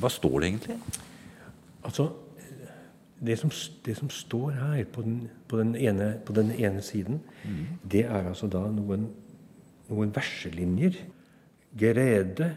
hva 0.00 0.12
står 0.12 0.40
det 0.40 0.50
egentlig? 0.50 0.78
Altså, 1.88 2.10
det 3.24 3.38
som, 3.40 3.52
det 3.86 3.96
som 3.98 4.10
står 4.12 4.50
her 4.58 4.84
på 4.92 5.02
den, 5.06 5.22
på 5.48 5.58
den, 5.58 5.72
ene, 5.76 6.12
på 6.26 6.36
den 6.36 6.52
ene, 6.52 6.84
siden, 6.84 7.22
mm. 7.44 7.64
det 7.90 8.04
er 8.04 8.28
altså 8.28 8.50
da 8.52 8.66
noen, 8.70 9.08
noen 9.88 10.12
verselinjer. 10.14 11.00
Gerede, 11.78 12.52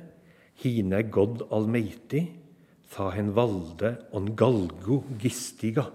hine 0.61 1.01
god 1.09 1.47
almeiti, 1.53 2.27
tha 2.91 3.09
hen 3.15 3.31
valde 3.35 3.95
on 4.15 4.33
galgo 4.35 5.01
gistiga. 5.21 5.87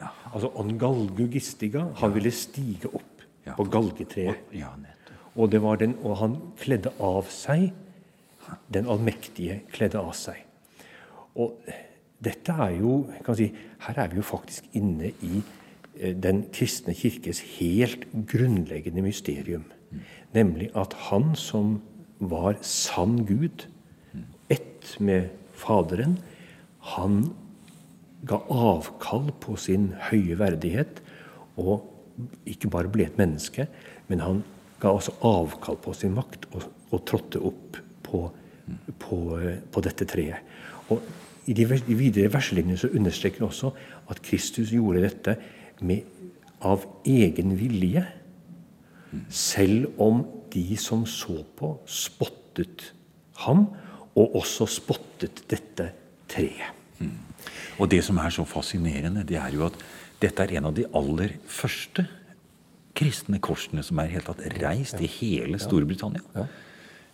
Ja. 0.00 0.10
Altså 0.32 0.50
on 0.58 0.74
galgo 0.78 1.26
gistiga. 1.30 1.86
Han 2.00 2.14
ville 2.14 2.32
stige 2.34 2.90
opp 2.90 3.24
ja. 3.46 3.54
på 3.54 3.66
galgetreet. 3.70 4.50
Og, 5.36 5.52
den, 5.52 5.94
og 6.02 6.16
han 6.18 6.36
kledde 6.58 6.92
av 6.98 7.30
seg. 7.30 7.70
Den 8.72 8.88
allmektige 8.90 9.60
kledde 9.70 10.00
av 10.02 10.14
seg. 10.18 10.42
Og 11.38 11.60
dette 12.20 12.52
er 12.52 12.74
jo 12.80 13.04
si, 13.36 13.50
Her 13.86 14.02
er 14.02 14.10
vi 14.10 14.18
jo 14.18 14.26
faktisk 14.26 14.66
inne 14.76 15.12
i 15.24 15.40
eh, 16.00 16.16
den 16.16 16.42
kristne 16.52 16.92
kirkes 16.96 17.40
helt 17.60 18.08
grunnleggende 18.28 19.04
mysterium. 19.06 19.64
Nemlig 20.34 20.70
at 20.78 20.92
han 21.08 21.32
som 21.38 21.78
var 22.20 22.58
sann 22.60 23.24
Gud, 23.26 23.64
ett 24.50 24.96
med 25.00 25.30
Faderen, 25.56 26.18
han 26.80 27.22
ga 28.26 28.40
avkall 28.50 29.30
på 29.40 29.56
sin 29.60 29.90
høye 30.10 30.36
verdighet 30.38 31.00
og 31.60 31.86
ikke 32.48 32.70
bare 32.72 32.90
ble 32.92 33.06
et 33.06 33.18
menneske, 33.20 33.66
men 34.08 34.20
han 34.24 34.42
ga 34.80 34.92
også 34.96 35.16
avkall 35.24 35.78
på 35.80 35.94
sin 35.96 36.14
makt 36.16 36.48
og, 36.52 36.66
og 36.90 37.04
trådte 37.08 37.40
opp 37.50 37.80
på, 38.04 38.22
på, 39.00 39.18
på 39.72 39.82
dette 39.84 40.08
treet. 40.08 40.40
Og 40.90 41.02
i 41.48 41.56
de 41.56 41.66
videre 41.66 42.32
verselinjene 42.32 42.78
så 42.80 42.90
understreker 42.92 43.42
han 43.42 43.50
også 43.50 43.72
at 44.12 44.20
Kristus 44.24 44.72
gjorde 44.74 45.04
dette 45.04 45.36
med, 45.80 46.04
av 46.60 46.84
egen 47.08 47.54
vilje. 47.56 48.02
Selv 49.32 49.88
om 50.00 50.22
de 50.52 50.76
som 50.78 51.06
så 51.08 51.40
på, 51.56 51.72
spottet 51.88 52.90
ham, 53.46 53.70
og 54.18 54.36
også 54.42 54.66
spottet 54.68 55.44
dette 55.50 55.86
treet. 56.30 56.78
Mm. 57.00 57.16
Og 57.80 57.90
det 57.90 58.02
som 58.04 58.18
er 58.20 58.32
så 58.34 58.44
fascinerende, 58.48 59.24
det 59.26 59.38
er 59.40 59.54
jo 59.56 59.66
at 59.68 59.76
dette 60.20 60.44
er 60.44 60.58
en 60.58 60.68
av 60.68 60.74
de 60.76 60.86
aller 60.96 61.36
første 61.48 62.06
kristne 62.96 63.38
korsene 63.42 63.84
som 63.86 64.00
er 64.02 64.10
helt 64.12 64.28
tatt 64.28 64.42
reist 64.60 65.00
i 65.00 65.08
hele 65.20 65.60
Storbritannia. 65.62 66.24
Ja. 66.34 66.48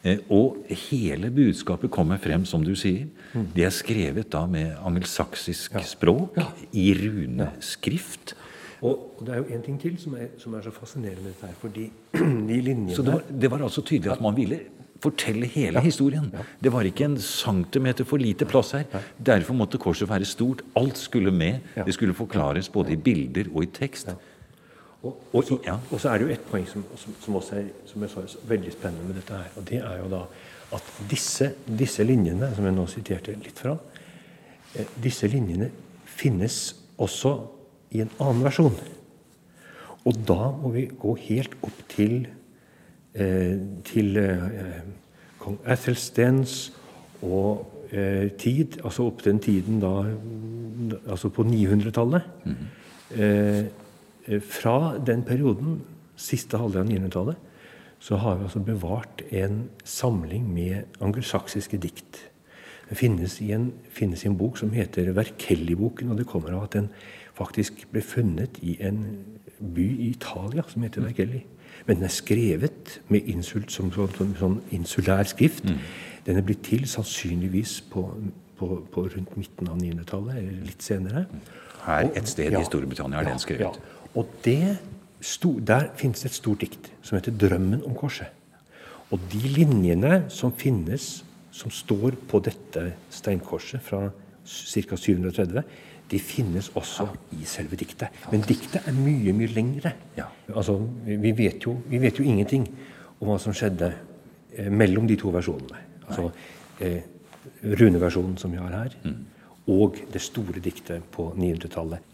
Eh, 0.07 0.23
og 0.33 0.67
hele 0.91 1.31
budskapet 1.35 1.91
kommer 1.93 2.21
frem, 2.23 2.45
som 2.49 2.65
du 2.65 2.75
sier. 2.79 3.07
Mm. 3.35 3.47
Det 3.55 3.67
er 3.67 3.75
skrevet 3.75 4.31
da 4.33 4.45
med 4.51 4.75
angelsaksisk 4.87 5.79
ja. 5.79 5.85
språk, 5.87 6.39
ja. 6.39 6.49
i 6.73 6.89
runeskrift. 7.01 8.37
Og, 8.85 9.23
det 9.25 9.33
er 9.33 9.41
jo 9.41 9.57
en 9.57 9.63
ting 9.65 9.79
til 9.81 9.97
som 9.99 10.15
er, 10.21 10.29
som 10.39 10.55
er 10.55 10.67
så 10.67 10.73
fascinerende 10.75 11.25
med 11.25 11.33
dette 11.33 11.49
her. 11.49 11.59
fordi 11.61 11.87
de 12.51 12.61
linjene 12.61 12.95
Så 12.95 13.03
det 13.03 13.15
var, 13.15 13.23
det 13.31 13.51
var 13.51 13.65
altså 13.65 13.83
tydelig 13.83 14.13
at 14.13 14.21
man 14.21 14.37
ville 14.37 14.61
fortelle 15.03 15.49
hele 15.51 15.81
historien. 15.85 16.31
Det 16.61 16.73
var 16.73 16.87
ikke 16.89 17.05
en 17.09 17.19
centimeter 17.21 18.07
for 18.09 18.23
lite 18.23 18.49
plass 18.49 18.73
her. 18.77 18.87
Derfor 19.19 19.57
måtte 19.59 19.81
korset 19.83 20.09
være 20.09 20.29
stort. 20.29 20.65
Alt 20.77 20.99
skulle 20.99 21.31
med. 21.31 21.61
Det 21.77 21.95
skulle 21.95 22.15
forklares 22.15 22.69
både 22.73 22.97
i 22.97 22.97
bilder 22.97 23.51
og 23.53 23.63
i 23.67 23.71
tekst. 23.73 24.15
Og, 25.03 25.13
og, 25.33 25.45
så, 25.45 25.59
ja. 25.67 25.77
og, 25.91 26.01
så, 26.01 26.09
er 26.11 26.19
det 26.19 26.27
jo 26.27 26.35
et 26.35 26.47
poeng 26.51 26.65
som, 26.67 26.83
som, 26.99 27.15
som 27.23 27.37
også 27.39 27.59
er 27.61 27.67
som 27.87 28.03
jeg 28.03 28.11
sa, 28.11 28.25
veldig 28.49 28.73
spennende 28.75 29.07
med 29.07 29.19
dette 29.21 29.37
her. 29.37 29.51
Og 29.57 29.67
det 29.69 29.79
er 29.85 29.99
jo 30.01 30.09
da 30.11 30.23
at 30.77 30.89
disse, 31.11 31.53
disse 31.67 32.05
linjene, 32.07 32.49
som 32.57 32.67
jeg 32.67 32.75
nå 32.75 32.87
siterte 32.91 33.37
litt 33.39 33.61
fra, 33.63 33.77
eh, 34.75 34.89
disse 35.03 35.29
linjene 35.31 35.69
finnes 36.17 36.59
også 37.03 37.37
i 37.95 38.03
en 38.03 38.11
annen 38.19 38.43
versjon. 38.47 38.75
Og 40.07 40.19
da 40.27 40.51
må 40.55 40.73
vi 40.75 40.87
gå 40.91 41.15
helt 41.29 41.55
opp 41.67 41.79
til, 41.93 42.27
til 43.17 44.17
eh, 44.21 44.81
kong 45.41 45.59
Athelstens 45.65 46.73
og 47.23 47.65
eh, 47.91 48.29
tid, 48.39 48.81
altså 48.85 49.07
opp 49.09 49.25
den 49.25 49.39
tiden 49.39 49.81
da 49.81 49.99
Altså 51.09 51.29
på 51.29 51.43
900-tallet. 51.43 52.23
Mm 52.45 52.53
-hmm. 52.53 53.17
Eh, 54.27 54.41
fra 54.41 54.99
den 55.07 55.23
perioden, 55.23 55.83
siste 56.17 56.59
halvdel 56.59 56.81
av 56.81 56.87
900-tallet, 56.87 57.37
så 57.99 58.17
har 58.17 58.37
vi 58.37 58.43
altså 58.43 58.61
bevart 58.61 59.23
en 59.31 59.71
samling 59.85 60.55
med 60.55 60.83
angelsaksiske 61.01 61.79
dikt. 61.79 62.31
Det 62.89 62.97
finnes 62.97 63.41
i, 63.41 63.53
en, 63.53 63.73
finnes 63.91 64.25
i 64.25 64.29
en 64.29 64.37
bok 64.37 64.59
som 64.59 64.71
heter 64.71 65.13
Verkelli-boken, 65.13 66.11
og 66.11 66.19
det 66.19 66.27
kommer 66.27 66.53
av 66.55 66.63
at 66.63 66.73
den 66.73 66.89
faktisk 67.35 67.87
ble 67.93 68.03
funnet 68.03 68.59
i 68.63 68.77
en 68.81 69.25
by 69.75 69.87
i 69.87 70.11
Italia 70.11 70.63
som 70.69 70.83
heter 70.83 71.01
Verkelli. 71.01 71.45
Men 71.87 72.01
den 72.01 72.09
er 72.09 72.15
skrevet 72.15 72.97
med 73.09 73.29
insult, 73.31 73.73
som, 73.73 73.93
sånn, 73.93 74.35
sånn, 74.39 74.59
insulær 74.75 75.29
skrift. 75.29 75.69
Mm. 75.69 75.79
Den 76.27 76.41
er 76.41 76.47
blitt 76.47 76.65
til 76.67 76.87
sannsynligvis 76.91 77.79
på, 77.93 78.07
på, 78.59 78.71
på 78.93 79.07
rundt 79.15 79.37
midten 79.39 79.71
av 79.71 79.79
900-tallet, 79.79 80.41
eller 80.41 80.67
litt 80.67 80.83
senere. 80.83 81.27
Her 81.87 82.11
et 82.19 82.29
sted 82.29 82.51
og, 82.51 82.59
ja, 82.59 82.65
i 82.65 82.69
Storbritannia 82.69 83.21
er 83.23 83.31
den 83.31 83.43
skrevet. 83.43 83.79
Ja, 83.79 84.09
og 84.17 84.33
det, 84.45 84.79
Der 85.67 85.89
finnes 85.97 86.21
det 86.23 86.31
et 86.31 86.37
stort 86.37 86.61
dikt 86.61 86.91
som 87.03 87.17
heter 87.17 87.33
'Drømmen 87.33 87.83
om 87.85 87.95
korset'. 87.97 88.31
Og 89.11 89.21
de 89.33 89.39
linjene 89.39 90.25
som 90.29 90.53
finnes, 90.53 91.25
som 91.51 91.71
står 91.71 92.17
på 92.29 92.39
dette 92.39 92.93
steinkorset 93.11 93.81
fra 93.83 94.11
ca. 94.47 94.97
730, 94.97 95.63
de 96.11 96.19
finnes 96.23 96.69
også 96.79 97.09
i 97.35 97.45
selve 97.49 97.79
diktet. 97.79 98.15
Men 98.31 98.45
diktet 98.47 98.87
er 98.87 98.95
mye, 98.95 99.35
mye 99.35 99.51
lengre. 99.51 99.93
Ja. 100.17 100.29
Altså, 100.55 100.79
vi 101.07 101.33
vet, 101.35 101.67
jo, 101.67 101.79
vi 101.91 102.01
vet, 102.03 102.21
jo, 102.21 102.27
ingenting 102.27 102.67
om 103.19 103.33
hva 103.33 103.39
som 103.43 103.55
skjedde 103.57 103.91
eh, 104.55 104.71
mellom 104.71 105.09
de 105.09 105.19
to 105.19 105.33
versjonene. 105.35 105.83
Altså 106.07 106.29
eh, 106.85 107.01
runeversjonen 107.63 108.37
som 108.39 108.53
vi 108.53 108.61
har 108.61 108.75
her, 108.75 108.95
mm. 109.03 109.17
og 109.75 109.99
det 110.13 110.23
store 110.23 110.63
diktet 110.63 111.07
på 111.15 111.33
900-tallet. 111.35 112.13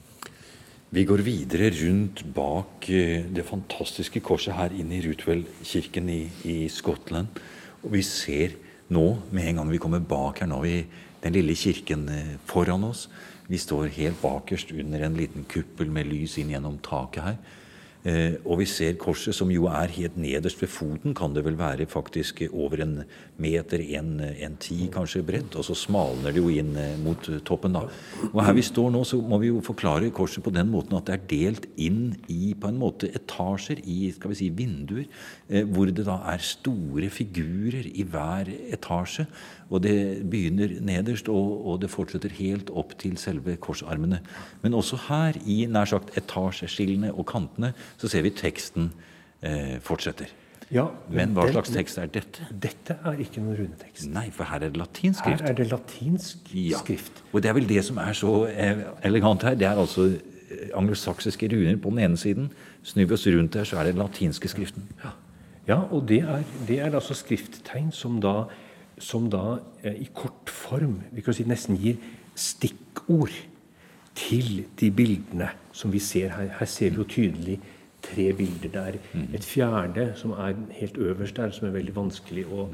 Vi 0.93 1.07
går 1.09 1.23
videre 1.25 1.71
rundt 1.73 2.21
bak 2.37 2.85
eh, 2.93 3.25
det 3.25 3.47
fantastiske 3.49 4.21
korset 4.21 4.53
her 4.59 4.75
inne 4.77 4.99
i 4.99 5.05
Rutwell-kirken 5.07 6.11
i, 6.13 6.23
i, 6.45 6.57
Skottland. 6.69 7.41
Og 7.81 7.95
vi 7.95 8.03
ser 8.05 8.59
nå, 8.93 9.07
med 9.33 9.49
en 9.49 9.63
gang 9.63 9.73
vi 9.73 9.81
kommer 9.81 10.05
bak 10.05 10.43
her, 10.43 10.51
nå 10.53 10.61
i 10.69 10.83
den 11.23 11.33
lille 11.39 11.57
kirken 11.57 12.05
eh, 12.13 12.35
foran 12.45 12.85
oss. 12.91 13.07
Vi 13.53 13.61
står 13.61 13.91
helt 13.99 14.23
bakerst 14.23 14.73
under 14.73 15.03
en 15.05 15.19
liten 15.19 15.45
kuppel 15.45 15.91
med 15.93 16.09
lys 16.09 16.39
inn 16.41 16.55
gjennom 16.55 16.79
taket 16.85 17.27
her. 17.27 17.43
Eh, 18.03 18.35
og 18.43 18.59
vi 18.59 18.65
ser 18.67 18.97
korset, 18.99 19.31
som 19.37 19.51
jo 19.55 19.69
er 19.71 19.93
helt 19.95 20.17
nederst 20.19 20.59
ved 20.59 20.71
foten, 20.75 21.13
kan 21.15 21.35
det 21.37 21.45
vel 21.47 21.55
være 21.59 21.87
faktisk 21.87 22.41
over 22.49 22.81
en 22.83 22.97
meter, 23.39 23.85
en, 23.95 24.17
en 24.19 24.57
ti 24.59 24.89
kanskje 24.91 25.23
bredt, 25.27 25.55
og 25.55 25.67
så 25.69 25.77
smalner 25.79 26.35
det 26.35 26.43
jo 26.43 26.51
inn 26.51 26.73
eh, 26.75 26.97
mot 26.99 27.31
toppen. 27.47 27.77
da. 27.79 27.85
Og 28.33 28.43
her 28.43 28.57
vi 28.59 28.67
står 28.67 28.91
nå, 28.91 29.05
så 29.07 29.21
må 29.23 29.39
vi 29.39 29.53
jo 29.53 29.63
forklare 29.63 30.11
korset 30.11 30.43
på 30.43 30.55
den 30.55 30.73
måten 30.73 30.99
at 30.99 31.07
det 31.07 31.15
er 31.15 31.31
delt 31.31 31.69
inn 31.79 32.17
i 32.27 32.57
på 32.59 32.73
en 32.73 32.81
måte 32.81 33.13
etasjer, 33.15 33.85
i 33.87 34.11
skal 34.17 34.35
vi 34.35 34.41
si, 34.41 34.51
vinduer, 34.51 35.07
eh, 35.47 35.63
hvor 35.63 35.87
det 35.87 36.09
da 36.09 36.19
er 36.35 36.43
store 36.43 37.13
figurer 37.13 37.87
i 37.87 38.03
hver 38.03 38.51
etasje. 38.75 39.29
Og 39.73 39.81
det 39.85 39.97
begynner 40.29 40.75
nederst, 40.85 41.31
og, 41.33 41.55
og, 41.65 41.81
det 41.81 41.89
fortsetter 41.93 42.33
helt 42.37 42.71
opp 42.77 42.93
til 43.01 43.17
selve 43.21 43.57
korsarmene. 43.57 44.21
Men 44.63 44.77
også 44.77 44.99
her, 45.09 45.39
i 45.49 45.65
nær 45.65 45.89
sagt 45.89 46.13
etasjeskillene 46.19 47.15
og 47.15 47.27
kantene, 47.33 47.73
så 47.97 48.11
ser 48.13 48.27
vi 48.27 48.35
teksten 48.37 48.91
eh, 49.41 49.79
fortsetter. 49.81 50.29
Ja, 50.73 50.87
men 51.13 51.35
hva 51.37 51.45
den, 51.45 51.53
slags 51.57 51.73
tekst 51.73 51.99
er 52.01 52.09
dette? 52.09 52.47
Dette 52.49 52.97
er 53.05 53.19
ikke 53.21 53.43
noen 53.45 53.59
runetekst. 53.59 54.07
Nei, 54.13 54.29
for 54.33 54.49
her 54.49 54.63
er 54.63 54.73
det 54.73 54.81
latinsk 54.81 55.21
skrift. 55.21 55.43
Her 55.45 55.53
er 55.53 55.59
det 55.59 55.67
latinsk 55.69 56.53
ja. 56.57 56.81
skrift. 56.81 57.21
Og 57.33 57.45
det 57.45 57.51
er 57.51 57.57
vel 57.59 57.69
det 57.69 57.83
som 57.85 58.01
er 58.01 58.17
så 58.17 58.37
eh, 58.49 58.81
elegant 59.05 59.45
her. 59.45 59.59
Det 59.61 59.69
er 59.69 59.81
altså 59.83 60.07
eh, 60.15 60.71
anglosaksiske 60.79 61.51
runer 61.53 61.77
på 61.77 61.93
den 61.93 62.01
ene 62.07 62.21
siden. 62.21 62.49
Snur 62.89 63.05
vi 63.05 63.19
oss 63.19 63.27
rundt 63.29 63.59
her, 63.61 63.69
så 63.69 63.83
er 63.83 63.91
det 63.91 64.01
latinske 64.01 64.49
skriften. 64.49 64.89
Ja, 65.05 65.13
ja 65.69 65.79
og 65.91 66.07
det 66.09 66.23
er, 66.25 66.41
det 66.69 66.81
er 66.81 66.97
altså 66.97 67.17
skrifttegn 67.21 67.93
som 67.93 68.17
da 68.25 68.47
som 68.99 69.29
da 69.31 69.59
eh, 69.83 70.03
i 70.05 70.09
kort 70.15 70.51
form 70.51 71.01
vi 71.13 71.25
kan 71.25 71.37
si 71.37 71.47
nesten 71.49 71.79
gir 71.81 72.01
stikkord 72.39 73.35
til 74.15 74.65
de 74.81 74.91
bildene 74.93 75.49
som 75.73 75.93
vi 75.93 76.01
ser 76.03 76.35
her. 76.37 76.51
Her 76.59 76.69
ser 76.69 76.93
vi 76.93 77.01
jo 77.01 77.09
tydelig 77.09 77.61
tre 78.03 78.33
bilder. 78.37 78.69
Det 78.69 78.83
er 78.83 78.99
mm. 79.13 79.29
et 79.35 79.45
fjerde 79.45 80.13
som 80.17 80.35
er 80.37 80.57
helt 80.79 80.99
øverst 80.99 81.37
der, 81.37 81.51
som 81.51 81.69
er 81.69 81.77
veldig 81.77 81.95
vanskelig, 81.97 82.45
å, 82.47 82.67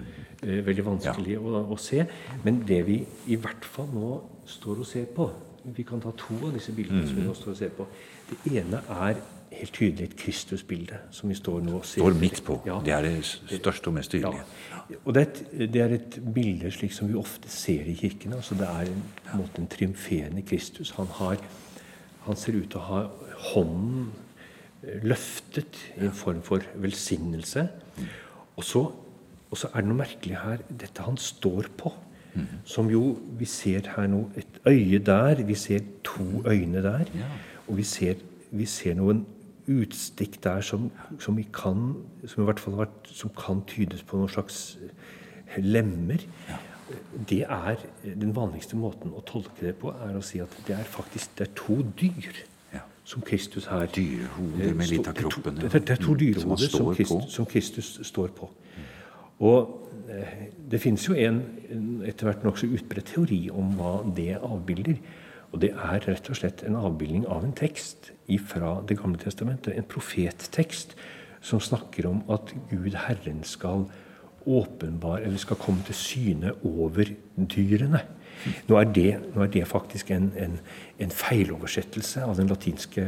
uh, 0.42 0.66
veldig 0.66 0.86
vanskelig 0.86 1.36
ja. 1.36 1.42
å, 1.42 1.62
å, 1.74 1.78
se. 1.80 2.06
Men 2.44 2.62
det 2.68 2.80
vi 2.88 3.02
i 3.26 3.38
hvert 3.38 3.64
fall 3.64 3.90
nå 3.92 4.16
står 4.48 4.82
og 4.82 4.88
ser 4.88 5.06
på 5.14 5.28
Vi 5.76 5.84
kan 5.86 6.00
ta 6.02 6.12
to 6.16 6.36
av 6.46 6.54
disse 6.56 6.72
bildene 6.76 7.02
mm. 7.02 7.08
som 7.08 7.18
vi 7.18 7.26
nå 7.26 7.34
står 7.36 7.52
og 7.54 7.58
ser 7.58 7.74
på. 7.76 7.86
Det 8.28 8.38
ene 8.60 8.80
er 8.94 9.20
helt 9.52 9.72
tydelig 9.72 10.08
et 10.10 10.16
Kristusbilde 10.18 10.98
som 11.14 11.30
vi 11.30 11.36
står 11.38 11.62
nå 11.64 11.78
og 11.78 11.86
ser. 11.86 12.02
Står 12.02 12.16
midt 12.20 12.42
på. 12.44 12.58
Ja. 12.68 12.78
Det 12.84 12.94
er 12.94 13.06
det 13.06 13.14
største 13.24 13.90
og 13.90 13.96
mest 13.96 14.12
tydelige. 14.12 14.44
Ja. 14.70 15.00
Og 15.04 15.14
det 15.14 15.22
er, 15.22 15.28
et, 15.28 15.72
det 15.74 15.82
er, 15.82 15.94
et, 15.96 16.18
bilde 16.34 16.70
slik 16.74 16.94
som 16.96 17.10
vi 17.10 17.16
ofte 17.18 17.50
ser 17.52 17.88
i 17.88 17.96
kirkene. 17.98 18.36
altså 18.36 18.56
Det 18.58 18.68
er 18.68 18.92
en, 18.92 19.02
på 19.24 19.34
en 19.34 19.42
måte 19.42 19.62
en 19.62 19.70
triumferende 19.72 20.44
Kristus. 20.48 20.94
Han 21.00 21.10
har, 21.20 21.36
Han 22.28 22.36
ser 22.36 22.58
ut 22.58 22.68
til 22.68 22.76
å 22.76 22.84
ha 22.84 23.02
hånden 23.54 24.10
eh, 24.82 25.04
løftet 25.06 25.78
i 25.96 26.04
en 26.04 26.12
form 26.12 26.42
for 26.44 26.64
velsignelse. 26.76 27.68
Og 28.56 28.64
så, 28.66 28.82
og 29.48 29.56
så 29.56 29.70
er 29.72 29.80
det 29.80 29.88
noe 29.88 30.02
merkelig 30.02 30.36
her, 30.42 30.64
dette 30.68 31.06
han 31.06 31.16
står 31.16 31.70
på. 31.78 31.94
Som 32.64 32.90
jo 32.90 33.18
Vi 33.38 33.44
ser 33.44 33.88
her 33.96 34.06
nå 34.06 34.28
et 34.36 34.60
øye 34.66 34.98
der, 34.98 35.42
vi 35.44 35.54
ser 35.54 35.80
to 36.04 36.42
øyne 36.46 36.82
der. 36.82 37.10
Og 37.68 37.76
vi 37.76 37.82
ser, 37.82 38.14
vi 38.50 38.66
ser 38.66 38.94
noen 38.94 39.26
utstikk 39.68 40.38
der 40.44 40.60
som, 40.64 40.90
som, 41.20 41.36
vi 41.36 41.44
kan, 41.52 41.94
som, 42.24 42.42
i 42.42 42.44
hvert 42.48 42.60
fall 42.60 42.78
har 42.78 42.86
vært, 42.86 43.10
som 43.12 43.30
kan 43.36 43.60
tydes 43.68 44.02
på 44.02 44.16
noen 44.16 44.32
slags 44.32 44.78
lemmer. 45.58 46.24
Det 47.28 47.42
er 47.44 47.76
Den 48.02 48.32
vanligste 48.36 48.76
måten 48.76 49.12
å 49.12 49.20
tolke 49.20 49.66
det 49.66 49.74
på 49.76 49.92
er 49.92 50.16
å 50.16 50.22
si 50.24 50.40
at 50.40 50.54
det 50.66 50.78
er 50.78 50.88
faktisk 50.88 51.36
det 51.36 51.48
er 51.48 51.52
to 51.58 51.82
dyr 52.00 52.46
som 53.08 53.22
Kristus 53.24 53.66
her 53.66 53.86
Dyrehoder 53.86 54.74
med 54.76 54.90
litt 54.90 55.06
av 55.08 55.14
kroppen. 55.16 55.56
Det 55.56 55.90
er, 55.90 55.96
to 55.96 56.12
Mm, 56.12 56.40
som 56.40 56.52
dyrehoder 56.56 56.68
som, 56.68 56.94
Kristus, 56.94 57.32
som 57.32 57.46
Kristus 57.46 58.00
står 58.04 58.28
på. 58.36 58.50
Og 59.38 59.58
eh, 59.62 59.87
det 60.72 60.80
finnes 60.80 61.04
jo 61.04 61.16
en, 61.18 61.42
en 61.72 61.88
etter 62.08 62.28
hvert 62.28 62.44
nokså 62.46 62.70
utbredt 62.72 63.12
teori 63.12 63.42
om 63.52 63.74
hva 63.78 63.98
det 64.16 64.34
avbilder. 64.40 65.00
Og 65.52 65.62
det 65.62 65.70
er 65.72 66.04
rett 66.04 66.28
og 66.28 66.36
slett 66.36 66.64
en 66.68 66.76
avbildning 66.76 67.24
av 67.28 67.44
en 67.44 67.54
tekst 67.56 68.10
fra 68.50 68.78
Det 68.88 68.98
gamle 69.00 69.20
testamentet. 69.20 69.72
En 69.76 69.88
profettekst 69.88 70.96
som 71.40 71.60
snakker 71.60 72.08
om 72.08 72.20
at 72.32 72.52
Gud 72.70 72.96
Herren 73.06 73.40
skal 73.46 73.86
åpenbar, 74.48 75.18
eller 75.18 75.40
skal 75.40 75.60
komme 75.60 75.84
til 75.84 75.96
syne 75.96 76.52
over 76.64 77.10
dyrene. 77.36 78.00
Nå 78.68 78.76
er 78.78 78.90
det, 78.94 79.10
nå 79.34 79.42
er 79.42 79.50
det 79.52 79.66
faktisk 79.68 80.12
en, 80.14 80.30
en, 80.38 80.58
en 81.02 81.12
feiloversettelse 81.12 82.22
av 82.24 82.36
den 82.38 82.48
latinske 82.50 83.04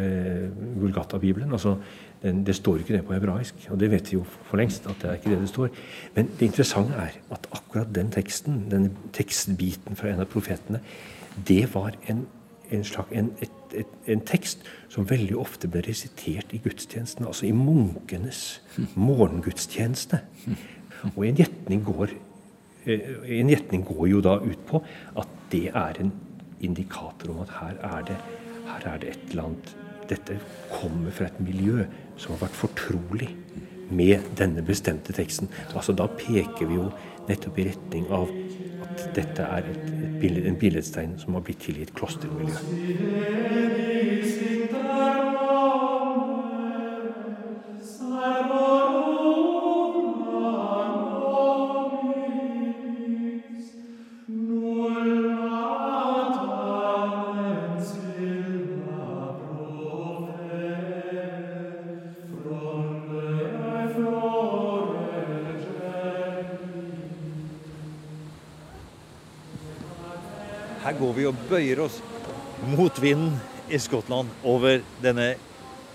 Vulgata-bibelen. 0.81 1.53
Altså, 1.53 1.77
den, 2.23 2.47
det 2.47 2.55
står 2.55 2.83
ikke 2.83 2.97
det 2.97 3.05
på 3.07 3.15
hebraisk, 3.17 3.69
og 3.71 3.81
det 3.81 3.91
vet 3.91 4.11
vi 4.13 4.19
jo 4.19 4.25
for 4.25 4.61
lengst. 4.61 4.87
at 4.87 4.97
det 5.03 5.11
er 5.11 5.15
ikke 5.15 5.31
det 5.31 5.41
det 5.41 5.49
står. 5.49 5.69
Men 6.15 6.29
det 6.41 6.47
interessante 6.47 6.93
er 6.93 7.17
at 7.31 7.49
akkurat 7.53 7.95
den 7.95 8.11
teksten, 8.11 8.67
denne 8.71 8.91
tekstbiten 9.13 9.97
fra 9.97 10.09
en 10.09 10.21
av 10.21 10.29
profetene, 10.29 10.81
det 11.49 11.75
var 11.75 11.97
en, 12.09 12.27
en, 12.71 12.85
slags, 12.85 13.09
en, 13.13 13.33
et, 13.41 13.75
et, 13.75 13.87
en 14.07 14.21
tekst 14.21 14.67
som 14.89 15.11
veldig 15.11 15.37
ofte 15.39 15.69
ble 15.69 15.83
resitert 15.89 16.53
i 16.53 16.61
gudstjenestene, 16.65 17.27
altså 17.27 17.47
i 17.47 17.53
munkenes 17.57 18.61
morgengudstjeneste. 18.95 20.21
Og 21.17 21.25
en 21.27 21.39
gjetning 21.41 21.85
går, 21.85 22.13
eh, 22.85 23.15
en 23.41 23.49
gjetning 23.49 23.85
går 23.89 24.09
jo 24.11 24.21
da 24.21 24.37
ut 24.45 24.67
på 24.69 24.83
at 25.17 25.39
det 25.53 25.71
er 25.75 26.03
en 26.03 26.13
indikator 26.61 27.33
om 27.33 27.41
at 27.41 27.55
her 27.61 27.79
er 27.97 28.03
det, 28.11 28.17
her 28.67 28.93
er 28.93 28.99
det 28.99 29.15
et 29.15 29.31
eller 29.31 29.49
annet 29.49 29.77
Dette 30.11 30.39
kommer 30.71 31.15
fra 31.15 31.29
et 31.31 31.41
miljø 31.43 31.85
som 32.19 32.35
har 32.35 32.45
vært 32.47 32.59
fortrolig 32.59 33.31
med 33.91 34.27
denne 34.39 34.63
bestemte 34.67 35.15
teksten. 35.15 35.51
Altså 35.75 35.93
Da 35.97 36.07
peker 36.11 36.67
vi 36.67 36.79
jo 36.79 36.91
nettopp 37.29 37.59
i 37.59 37.69
retning 37.71 38.09
av 38.11 38.31
at 38.85 39.05
dette 39.17 39.43
er 39.43 39.71
et, 39.71 39.85
et 40.23 40.59
billedstein 40.59 41.17
som 41.19 41.35
har 41.39 41.45
blitt 41.47 41.63
til 41.63 41.81
i 41.83 41.87
et 71.11 71.17
går 71.17 71.19
vi 71.19 71.27
og 71.27 71.39
bøyer 71.51 71.81
oss 71.83 71.97
mot 72.71 72.99
vinden 73.03 73.33
i 73.71 73.79
Skottland 73.83 74.29
over 74.47 74.81
denne 75.03 75.33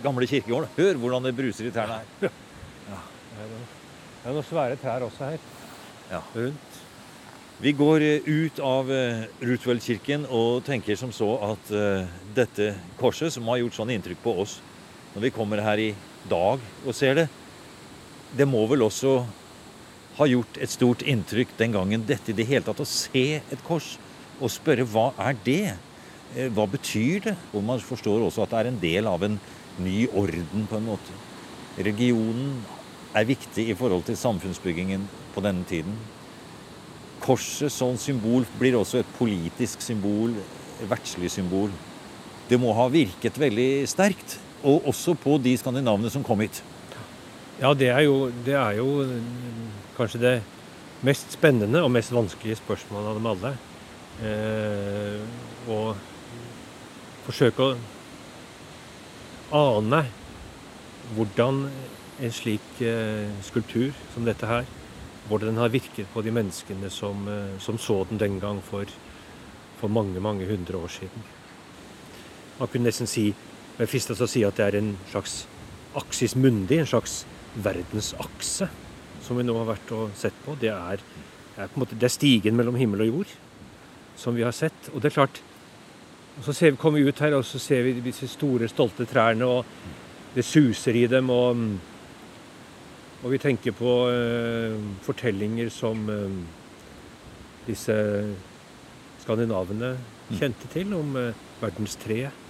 gamle 0.04 0.28
kirkegården. 0.28 0.68
Hør 0.76 0.98
hvordan 1.00 1.24
det 1.24 1.36
bruser 1.38 1.70
i 1.70 1.72
trærne 1.72 2.02
her. 2.02 2.26
Det 2.26 2.32
er 4.26 4.34
noen 4.34 4.44
svære 4.44 4.76
trær 4.82 5.06
også 5.06 5.30
her 5.30 5.38
Ja. 6.12 6.20
rundt. 6.36 6.82
Vi 7.62 7.72
går 7.72 8.02
eh, 8.02 8.28
ut 8.28 8.60
av 8.60 8.92
eh, 8.92 9.24
Roosevelt-kirken 9.40 10.26
og 10.28 10.66
tenker 10.66 10.96
som 11.00 11.12
så 11.16 11.30
at 11.54 11.72
eh, 11.72 12.06
dette 12.36 12.76
korset, 13.00 13.32
som 13.32 13.48
har 13.48 13.62
gjort 13.62 13.78
sånn 13.78 13.94
inntrykk 13.96 14.20
på 14.24 14.34
oss 14.44 14.60
når 15.16 15.22
vi 15.22 15.32
kommer 15.32 15.64
her 15.64 15.80
i 15.80 15.94
dag 16.28 16.60
og 16.86 16.94
ser 16.94 17.16
det, 17.16 17.28
det 18.36 18.48
må 18.50 18.66
vel 18.68 18.84
også 18.84 19.22
ha 20.18 20.28
gjort 20.28 20.60
et 20.60 20.70
stort 20.70 21.02
inntrykk 21.08 21.56
den 21.58 21.72
gangen 21.72 22.04
dette 22.06 22.34
i 22.34 22.36
det 22.36 22.48
hele 22.50 22.66
tatt 22.68 22.84
å 22.84 22.90
se 22.90 23.40
et 23.40 23.64
kors 23.64 23.96
og 24.42 24.52
spørre 24.52 24.86
hva 24.90 25.10
er 25.28 25.38
det? 25.46 25.76
Eh, 26.36 26.50
Hva 26.52 26.66
betyr 26.68 27.22
det? 27.30 27.36
Og 27.54 27.64
man 27.64 27.80
forstår 27.80 28.26
også 28.26 28.44
at 28.44 28.52
det 28.52 28.60
er 28.60 28.72
en 28.72 28.82
del 28.82 29.08
av 29.08 29.24
en 29.24 29.40
ny 29.80 30.08
orden 30.12 30.68
på 30.70 30.80
en 30.80 30.90
måte. 30.90 31.16
Religionen 31.78 32.58
er 33.16 33.28
viktig 33.28 33.70
i 33.70 33.76
forhold 33.78 34.04
til 34.08 34.18
samfunnsbyggingen 34.20 35.08
på 35.36 35.44
denne 35.44 35.64
tiden. 35.68 35.96
Korset 37.24 37.72
som 37.72 37.96
symbol 37.98 38.46
blir 38.60 38.76
også 38.78 39.00
et 39.02 39.14
politisk 39.18 39.82
symbol, 39.82 40.36
et 40.82 40.90
verdslig 40.90 41.32
symbol. 41.32 41.72
Det 42.50 42.60
må 42.62 42.74
ha 42.78 42.88
virket 42.92 43.40
veldig 43.40 43.88
sterkt, 43.90 44.38
og 44.66 44.88
også 44.92 45.16
på 45.18 45.38
de 45.42 45.56
skandinavene 45.58 46.12
som 46.12 46.24
kom 46.26 46.44
hit. 46.44 46.62
Ja, 47.62 47.72
det 47.74 47.88
er, 47.88 48.04
jo, 48.04 48.30
det 48.46 48.58
er 48.60 48.76
jo 48.82 49.06
kanskje 49.96 50.20
det 50.20 50.36
mest 51.06 51.32
spennende 51.38 51.84
og 51.86 51.94
mest 51.94 52.12
vanskelige 52.14 52.60
spørsmålet 52.60 53.14
av 53.14 53.20
dem 53.20 53.30
alle. 53.32 53.54
Eh, 54.24 55.20
og 55.68 55.98
forsøke 57.26 57.66
å 57.66 57.74
ane 59.56 60.06
hvordan 61.16 61.66
en 62.24 62.32
slik 62.34 62.80
eh, 62.80 63.28
skulptur 63.44 63.92
som 64.14 64.24
dette 64.28 64.48
her, 64.48 64.64
hvordan 65.28 65.52
den 65.52 65.60
har 65.60 65.74
virket 65.74 66.08
på 66.14 66.24
de 66.24 66.32
menneskene 66.32 66.90
som, 66.94 67.28
eh, 67.28 67.58
som 67.60 67.80
så 67.82 68.06
den 68.10 68.22
den 68.22 68.40
gang 68.40 68.64
for, 68.64 68.88
for 69.82 69.92
mange, 69.92 70.22
mange 70.24 70.48
hundre 70.48 70.80
år 70.80 70.96
siden. 70.96 71.28
Man 72.60 72.72
kunne 72.72 72.88
nesten 72.88 73.12
si, 73.12 73.34
jeg 73.76 73.92
fristes 73.92 74.24
å 74.24 74.32
si 74.32 74.46
at 74.48 74.56
det 74.56 74.70
er 74.70 74.80
en 74.80 74.94
slags 75.12 75.42
aksis 76.00 76.38
mundi, 76.40 76.80
en 76.80 76.88
slags 76.88 77.26
verdensakse, 77.56 78.70
som 79.26 79.36
vi 79.36 79.44
nå 79.44 79.58
har 79.60 79.74
vært 79.74 79.92
og 79.96 80.16
sett 80.16 80.38
på. 80.46 80.56
Det 80.62 80.72
er, 80.72 81.04
er 81.58 81.68
på 81.68 81.76
en 81.76 81.84
måte, 81.84 82.00
det 82.00 82.08
er 82.08 82.16
stigen 82.16 82.56
mellom 82.56 82.80
himmel 82.80 83.04
og 83.04 83.12
jord 83.12 83.42
som 84.18 84.36
vi 84.36 84.46
har 84.46 84.56
sett. 84.56 84.90
Og 84.94 85.02
det 85.02 85.12
er 85.12 85.18
klart, 85.20 85.42
og 86.38 86.44
så 86.48 86.54
ser 86.56 86.74
vi, 86.74 86.80
kommer 86.80 87.00
vi 87.00 87.10
ut 87.10 87.22
her, 87.24 87.36
og 87.38 87.46
så 87.48 87.60
ser 87.62 87.86
vi 87.86 88.00
disse 88.04 88.28
store, 88.32 88.70
stolte 88.72 89.08
trærne, 89.10 89.48
og 89.48 89.66
det 90.36 90.46
suser 90.46 90.98
i 91.00 91.06
dem. 91.12 91.30
Og, 91.32 91.66
og 93.24 93.32
vi 93.32 93.42
tenker 93.42 93.76
på 93.76 93.96
uh, 94.12 94.76
fortellinger 95.06 95.72
som 95.74 96.06
uh, 96.12 96.40
disse 97.68 97.96
skandinavene 99.24 99.96
kjente 100.36 100.70
til, 100.74 100.94
om 100.94 101.14
verdens 101.16 101.62
verdenstreet. 101.62 102.42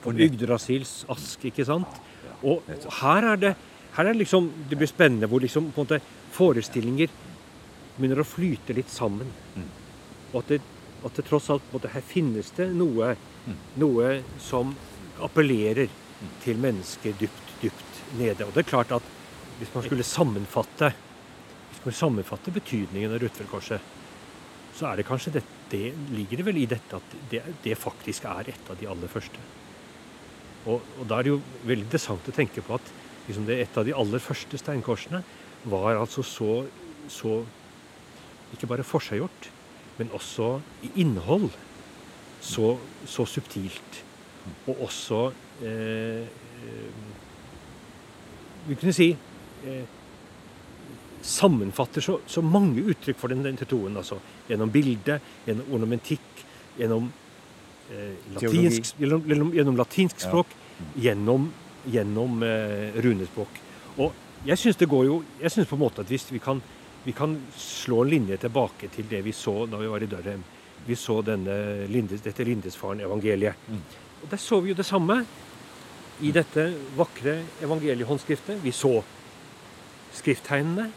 Om 0.00 0.16
Yggdrasils 0.16 1.02
ask, 1.12 1.42
ikke 1.44 1.66
sant? 1.68 1.98
Og 2.40 2.64
her 3.02 3.26
er 3.34 3.40
det 3.40 3.50
her 3.96 4.06
er 4.06 4.16
liksom, 4.16 4.48
det 4.70 4.78
blir 4.78 4.90
spennende 4.90 5.28
hvor 5.30 5.42
liksom 5.42 5.72
på 5.74 5.82
en 5.82 5.88
måte 5.88 6.00
forestillinger 6.34 7.10
begynner 7.96 8.22
å 8.22 8.28
flyte 8.28 8.76
litt 8.76 8.90
sammen. 8.92 9.30
Og 10.30 10.36
at 10.42 10.52
det, 10.54 10.60
at 11.04 11.16
det 11.16 11.26
tross 11.28 11.50
alt 11.52 11.66
måte, 11.72 11.90
her 11.92 12.04
finnes 12.04 12.52
det 12.56 12.68
noe, 12.76 13.14
noe 13.80 14.10
som 14.42 14.74
appellerer 15.24 15.88
til 16.44 16.60
mennesker 16.60 17.16
dypt, 17.20 17.54
dypt 17.62 18.02
nede. 18.18 18.46
Og 18.46 18.52
det 18.54 18.64
er 18.64 18.72
klart 18.72 18.92
at 18.96 19.06
hvis 19.60 19.72
man 19.74 19.84
skulle 19.86 20.06
sammenfatte, 20.06 20.92
hvis 21.70 21.86
man 21.86 21.96
sammenfatte 21.96 22.52
betydningen 22.54 23.12
av 23.12 23.22
Rutfeldkorset, 23.22 23.96
så 24.76 24.90
er 24.90 25.00
det 25.00 25.08
kanskje 25.08 25.34
det, 25.34 25.44
det 25.72 25.90
ligger 26.14 26.40
det 26.40 26.46
vel 26.46 26.60
i 26.62 26.68
dette 26.70 26.96
at 26.96 27.16
det, 27.30 27.42
det 27.64 27.76
faktisk 27.78 28.28
er 28.30 28.52
et 28.52 28.70
av 28.70 28.78
de 28.80 28.88
aller 28.88 29.10
første. 29.12 29.42
Og, 30.68 30.80
og 31.00 31.06
da 31.08 31.18
er 31.18 31.26
det 31.26 31.32
jo 31.34 31.40
veldig 31.64 31.86
interessant 31.86 32.28
å 32.28 32.36
tenke 32.36 32.64
på 32.64 32.76
at 32.76 32.92
liksom 33.26 33.46
det 33.48 33.60
et 33.62 33.78
av 33.80 33.86
de 33.86 33.94
aller 33.96 34.22
første 34.22 34.60
steinkorsene 34.60 35.22
var 35.70 35.98
altså 36.00 36.24
så, 36.24 36.64
så 37.12 37.40
ikke 38.54 38.68
bare 38.70 38.86
forseggjort, 38.86 39.50
men 40.00 40.12
også 40.16 40.54
i 40.86 40.90
innhold 41.04 41.50
så, 42.40 42.72
så 43.04 43.26
subtilt. 43.28 44.02
Og 44.66 44.86
også 44.86 45.26
eh, 45.62 46.24
eh, 46.24 47.00
Vi 48.68 48.76
kunne 48.80 48.94
si 48.96 49.10
eh, 49.12 49.84
sammenfatter 51.22 52.04
så, 52.04 52.18
så 52.26 52.40
mange 52.44 52.82
uttrykk 52.92 53.18
for 53.20 53.32
den, 53.32 53.44
den 53.44 53.60
troen. 53.60 53.96
Altså, 54.00 54.18
gjennom 54.48 54.72
bilde, 54.72 55.18
gjennom 55.46 55.74
ornamentikk, 55.76 56.44
gjennom 56.78 57.10
eh, 57.92 58.16
latinsk, 58.36 58.94
gjennom, 59.00 59.24
gjennom, 59.28 59.52
gjennom 59.56 59.78
latinsk 59.80 60.24
språk, 60.24 60.56
gjennom, 60.96 61.50
gjennom 61.92 62.42
eh, 62.46 63.00
runespråk. 63.04 63.60
Og 64.00 64.16
jeg 64.48 64.56
syns 64.56 64.78
det 64.80 64.88
går 64.88 65.02
jo 65.04 65.16
Jeg 65.42 65.52
syns 65.52 65.68
på 65.68 65.76
en 65.76 65.82
måte 65.82 66.00
at 66.00 66.08
hvis 66.08 66.30
vi 66.32 66.40
kan, 66.40 66.62
vi 67.04 67.12
kan 67.12 67.36
slå 67.56 68.02
en 68.02 68.10
linje 68.10 68.36
tilbake 68.36 68.90
til 68.92 69.08
det 69.08 69.22
vi 69.24 69.32
så 69.32 69.64
da 69.66 69.78
vi 69.80 69.88
var 69.88 70.02
i 70.02 70.08
Dørheim. 70.10 70.42
Vi 70.86 70.96
så 70.96 71.20
denne 71.22 71.86
Lindes, 71.88 72.22
dette 72.24 72.44
Lindesfaren-evangeliet. 72.44 73.54
Og 74.22 74.30
Der 74.30 74.36
så 74.36 74.60
vi 74.60 74.70
jo 74.72 74.76
det 74.76 74.86
samme 74.86 75.24
i 76.20 76.30
dette 76.32 76.66
vakre 76.96 77.42
evangeliehåndskriftet. 77.62 78.60
Vi 78.64 78.72
så 78.72 79.02
skrifttegnene. 80.12 80.90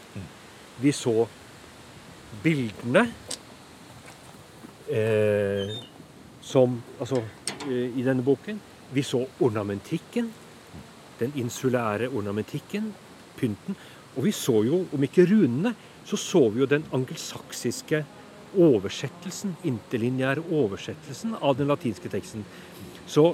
Vi 0.80 0.92
så 0.92 1.26
bildene 2.42 3.06
eh, 4.90 5.76
som 6.42 6.82
Altså 7.00 7.22
eh, 7.68 7.96
i 7.96 8.02
denne 8.04 8.22
boken. 8.22 8.60
Vi 8.92 9.02
så 9.02 9.26
ornamentikken. 9.40 10.32
Den 11.20 11.32
insulære 11.36 12.08
ornamentikken. 12.08 12.92
Pynten. 13.36 13.76
Og 14.14 14.24
vi 14.26 14.32
så 14.34 14.60
jo, 14.66 14.84
om 14.94 15.06
ikke 15.06 15.26
runene, 15.30 15.74
så 16.06 16.16
så 16.20 16.48
vi 16.52 16.62
jo 16.62 16.68
den 16.70 16.84
angelsaksiske 16.94 18.04
oversettelsen, 18.54 19.56
interlinjære 19.66 20.44
oversettelsen 20.52 21.34
av 21.40 21.56
den 21.58 21.70
latinske 21.70 22.10
teksten. 22.12 22.44
Så 23.06 23.32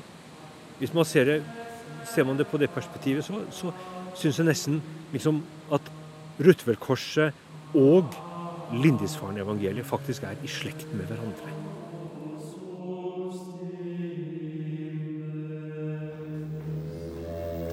hvis 0.78 0.94
man 0.96 1.04
ser, 1.04 1.28
det, 1.28 1.42
ser 2.08 2.24
man 2.24 2.38
det 2.38 2.48
på 2.48 2.58
det 2.60 2.70
perspektivet, 2.72 3.24
så, 3.26 3.42
så 3.52 3.72
syns 4.16 4.40
jeg 4.40 4.48
nesten 4.48 4.80
liksom 5.12 5.42
at 5.72 5.92
Rutvelkorset 6.40 7.76
og 7.76 8.14
Lindisfaren-evangeliet 8.80 9.84
faktisk 9.86 10.24
er 10.24 10.38
i 10.40 10.48
slekt 10.48 10.86
med 10.94 11.10
hverandre. 11.10 11.52